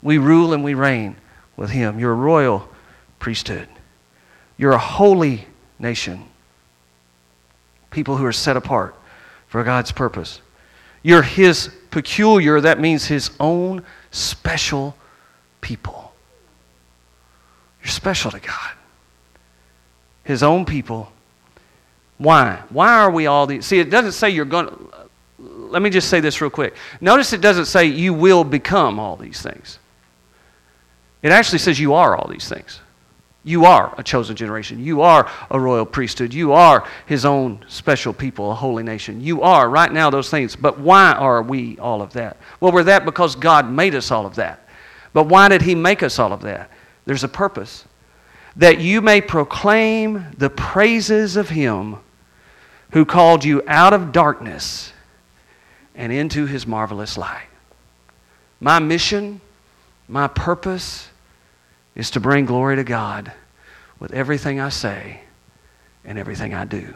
[0.00, 1.16] We rule and we reign
[1.56, 1.98] with Him.
[1.98, 2.68] You're a royal
[3.18, 3.68] priesthood.
[4.56, 5.44] You're a holy
[5.80, 6.28] nation.
[7.90, 8.94] People who are set apart
[9.48, 10.40] for God's purpose.
[11.02, 14.94] You're His peculiar, that means His own special
[15.62, 16.12] people.
[17.80, 18.72] You're special to God.
[20.22, 21.10] His own people.
[22.18, 22.62] Why?
[22.68, 23.64] Why are we all these?
[23.64, 24.92] See, it doesn't say you're going to.
[25.38, 26.74] Let me just say this real quick.
[27.00, 29.78] Notice it doesn't say you will become all these things.
[31.22, 32.80] It actually says you are all these things.
[33.46, 34.84] You are a chosen generation.
[34.84, 36.34] You are a royal priesthood.
[36.34, 39.20] You are his own special people, a holy nation.
[39.20, 40.56] You are right now those things.
[40.56, 42.38] But why are we all of that?
[42.58, 44.68] Well, we're that because God made us all of that.
[45.12, 46.72] But why did he make us all of that?
[47.04, 47.84] There's a purpose.
[48.56, 51.98] That you may proclaim the praises of him
[52.90, 54.92] who called you out of darkness
[55.94, 57.46] and into his marvelous light.
[58.58, 59.40] My mission,
[60.08, 61.10] my purpose,
[61.96, 63.32] is to bring glory to God
[63.98, 65.22] with everything I say
[66.04, 66.94] and everything I do.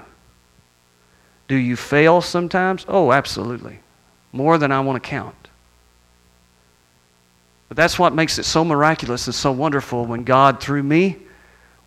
[1.48, 2.84] Do you fail sometimes?
[2.86, 3.80] Oh, absolutely.
[4.32, 5.34] More than I want to count.
[7.68, 11.16] But that's what makes it so miraculous and so wonderful when God, through me,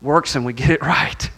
[0.02, 1.30] works and we get it right.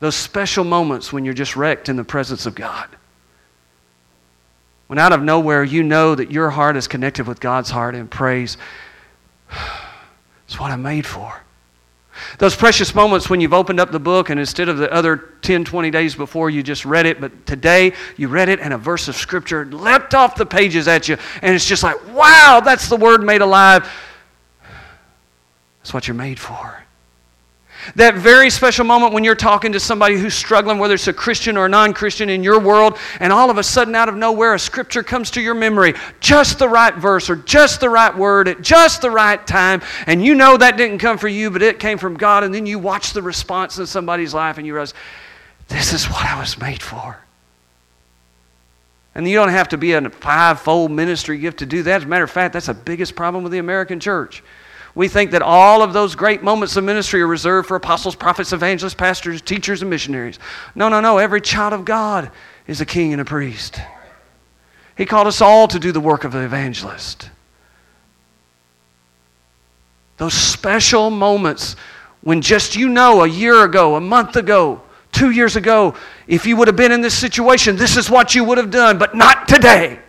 [0.00, 2.88] Those special moments when you're just wrecked in the presence of God.
[4.86, 8.10] When out of nowhere you know that your heart is connected with God's heart and
[8.10, 8.56] praise.
[10.46, 11.42] It's what I'm made for.
[12.38, 15.64] Those precious moments when you've opened up the book and instead of the other 10,
[15.64, 19.08] 20 days before, you just read it, but today you read it and a verse
[19.08, 22.96] of Scripture leapt off the pages at you, and it's just like, wow, that's the
[22.96, 23.88] Word made alive.
[25.80, 26.82] That's what you're made for.
[27.96, 31.56] That very special moment when you're talking to somebody who's struggling, whether it's a Christian
[31.56, 34.54] or a non Christian in your world, and all of a sudden, out of nowhere,
[34.54, 38.48] a scripture comes to your memory, just the right verse or just the right word
[38.48, 41.78] at just the right time, and you know that didn't come from you, but it
[41.78, 44.94] came from God, and then you watch the response in somebody's life and you realize,
[45.68, 47.18] this is what I was made for.
[49.14, 51.96] And you don't have to be a five-fold ministry gift to do that.
[51.96, 54.42] As a matter of fact, that's the biggest problem with the American church.
[54.98, 58.52] We think that all of those great moments of ministry are reserved for apostles, prophets,
[58.52, 60.40] evangelists, pastors, teachers, and missionaries.
[60.74, 61.18] No, no, no.
[61.18, 62.32] Every child of God
[62.66, 63.80] is a king and a priest.
[64.96, 67.30] He called us all to do the work of the evangelist.
[70.16, 71.76] Those special moments
[72.22, 74.82] when just you know a year ago, a month ago,
[75.12, 75.94] two years ago,
[76.26, 78.98] if you would have been in this situation, this is what you would have done,
[78.98, 80.00] but not today.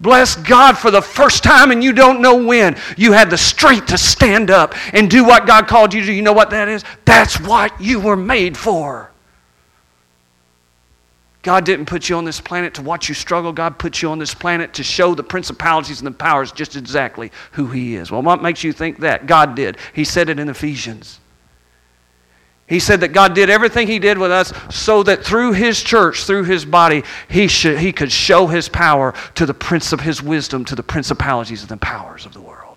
[0.00, 2.76] Bless God for the first time and you don't know when.
[2.96, 6.12] You had the strength to stand up and do what God called you to.
[6.12, 6.84] You know what that is?
[7.04, 9.10] That's what you were made for.
[11.44, 13.52] God didn't put you on this planet to watch you struggle.
[13.52, 17.30] God put you on this planet to show the principalities and the powers just exactly
[17.52, 18.10] who He is.
[18.10, 19.26] Well, what makes you think that?
[19.26, 19.76] God did.
[19.92, 21.20] He said it in Ephesians.
[22.66, 26.24] He said that God did everything He did with us so that through His church,
[26.24, 30.22] through His body, He, should, he could show His power to the Prince of His
[30.22, 32.76] wisdom, to the principalities and the powers of the world.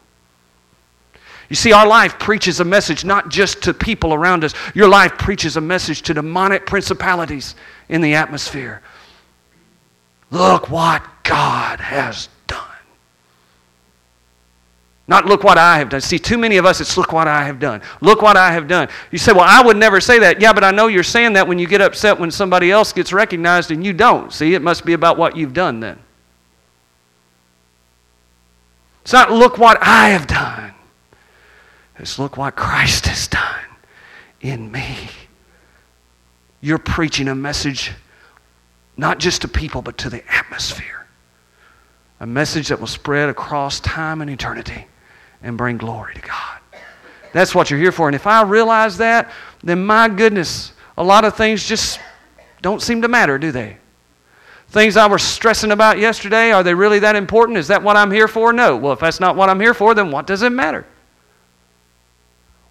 [1.49, 5.17] You see, our life preaches a message not just to people around us, your life
[5.17, 7.55] preaches a message to demonic principalities
[7.87, 8.81] in the atmosphere.
[10.29, 12.27] Look what God has
[15.07, 16.01] not look what I have done.
[16.01, 17.81] See, too many of us, it's look what I have done.
[18.01, 18.89] Look what I have done.
[19.09, 20.41] You say, well, I would never say that.
[20.41, 23.13] Yeah, but I know you're saying that when you get upset when somebody else gets
[23.13, 24.33] recognized and you don't.
[24.33, 25.97] See, it must be about what you've done then.
[29.03, 30.73] It's not look what I have done.
[31.97, 33.65] It's look what Christ has done
[34.41, 35.09] in me.
[36.59, 37.93] You're preaching a message
[38.97, 41.07] not just to people, but to the atmosphere.
[42.19, 44.85] A message that will spread across time and eternity
[45.41, 46.59] and bring glory to God.
[47.33, 48.07] That's what you're here for.
[48.07, 49.31] And if I realize that,
[49.63, 51.99] then my goodness, a lot of things just
[52.61, 53.77] don't seem to matter, do they?
[54.69, 57.57] Things I was stressing about yesterday, are they really that important?
[57.57, 58.51] Is that what I'm here for?
[58.51, 58.75] No.
[58.75, 60.85] Well, if that's not what I'm here for, then what does it matter?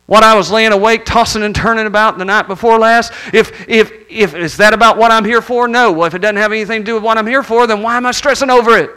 [0.06, 3.92] What I was laying awake, tossing and turning about the night before last, if, if,
[4.08, 5.66] if is that about what I'm here for?
[5.66, 5.90] No.
[5.90, 7.96] Well, if it doesn't have anything to do with what I'm here for, then why
[7.96, 8.90] am I stressing over it?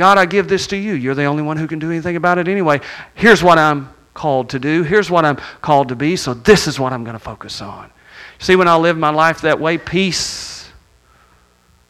[0.00, 0.94] God, I give this to you.
[0.94, 2.80] You're the only one who can do anything about it anyway.
[3.14, 4.82] Here's what I'm called to do.
[4.82, 6.16] Here's what I'm called to be.
[6.16, 7.90] So this is what I'm going to focus on.
[8.38, 10.72] See, when I live my life that way, peace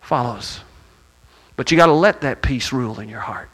[0.00, 0.58] follows.
[1.54, 3.48] But you got to let that peace rule in your heart.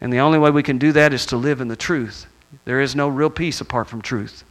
[0.00, 2.26] And the only way we can do that is to live in the truth.
[2.64, 4.42] There is no real peace apart from truth.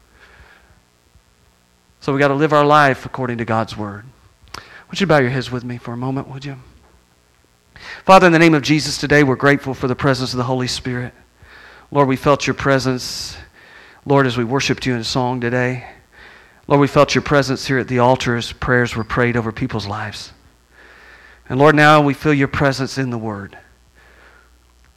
[1.99, 4.05] So we got to live our life according to God's word.
[4.89, 6.55] Would you bow your heads with me for a moment, would you?
[8.05, 10.67] Father, in the name of Jesus today, we're grateful for the presence of the Holy
[10.67, 11.11] Spirit.
[11.89, 13.35] Lord, we felt your presence,
[14.05, 15.87] Lord, as we worshiped you in song today.
[16.67, 19.87] Lord, we felt your presence here at the altar as prayers were prayed over people's
[19.87, 20.33] lives.
[21.49, 23.57] And Lord, now we feel your presence in the Word.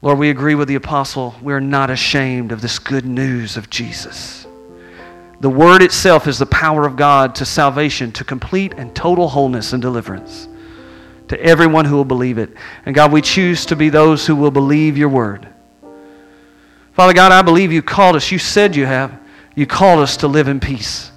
[0.02, 1.34] Lord, we agree with the apostle.
[1.40, 4.46] We're not ashamed of this good news of Jesus.
[5.40, 9.72] The Word itself is the power of God to salvation, to complete and total wholeness
[9.72, 10.46] and deliverance
[11.28, 12.50] to everyone who will believe it.
[12.86, 15.48] And God, we choose to be those who will believe your word.
[16.92, 18.32] Father God, I believe you called us.
[18.32, 19.20] You said you have.
[19.54, 21.12] You called us to live in peace.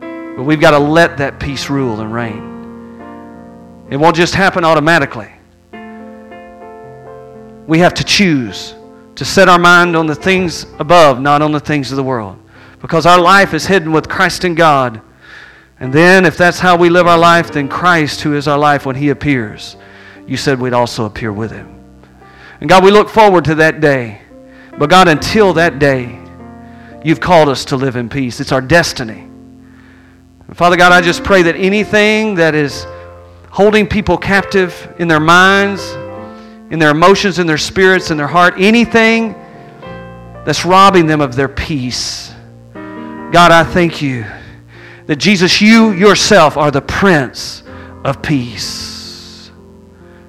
[0.00, 3.88] But we've got to let that peace rule and reign.
[3.90, 5.30] It won't just happen automatically.
[7.66, 8.74] We have to choose
[9.16, 12.38] to set our mind on the things above, not on the things of the world.
[12.80, 15.02] Because our life is hidden with Christ in God.
[15.80, 18.84] And then, if that's how we live our life, then Christ, who is our life
[18.84, 19.76] when He appears,
[20.26, 21.74] you said we'd also appear with Him.
[22.60, 24.20] And God, we look forward to that day.
[24.76, 26.20] But God, until that day,
[27.02, 28.40] you've called us to live in peace.
[28.40, 29.20] It's our destiny.
[30.46, 32.86] And Father God, I just pray that anything that is
[33.48, 35.82] holding people captive in their minds,
[36.70, 39.32] in their emotions, in their spirits, in their heart, anything
[40.44, 42.34] that's robbing them of their peace,
[42.74, 44.26] God, I thank you
[45.10, 47.64] that Jesus, you yourself are the Prince
[48.04, 49.50] of Peace.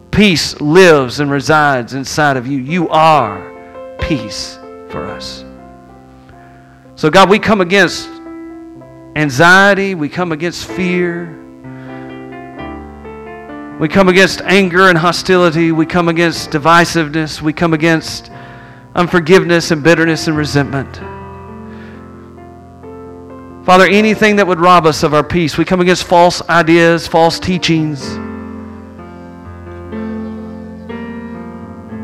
[0.09, 2.57] Peace lives and resides inside of you.
[2.57, 4.57] You are peace
[4.89, 5.45] for us.
[6.95, 8.09] So, God, we come against
[9.15, 11.27] anxiety, we come against fear.
[13.79, 15.71] We come against anger and hostility.
[15.71, 17.39] We come against divisiveness.
[17.39, 18.31] We come against
[18.95, 21.10] unforgiveness and bitterness and resentment.
[23.63, 27.39] Father, anything that would rob us of our peace, we come against false ideas, false
[27.39, 28.17] teachings.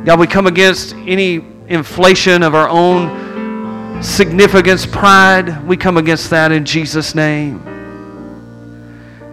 [0.05, 5.66] God, we come against any inflation of our own significance, pride.
[5.66, 7.60] We come against that in Jesus' name.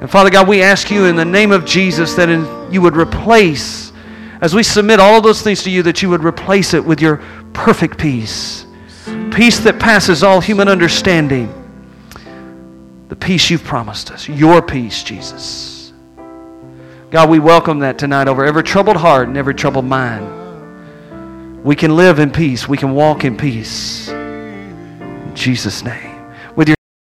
[0.00, 2.96] And Father God, we ask you in the name of Jesus that in, you would
[2.96, 3.92] replace,
[4.40, 7.22] as we submit all those things to you, that you would replace it with your
[7.52, 8.64] perfect peace.
[9.30, 11.63] Peace that passes all human understanding.
[13.14, 14.28] The peace you've promised us.
[14.28, 15.92] Your peace, Jesus.
[17.12, 21.62] God, we welcome that tonight over every troubled heart and every troubled mind.
[21.62, 22.68] We can live in peace.
[22.68, 24.08] We can walk in peace.
[24.08, 26.13] In Jesus' name.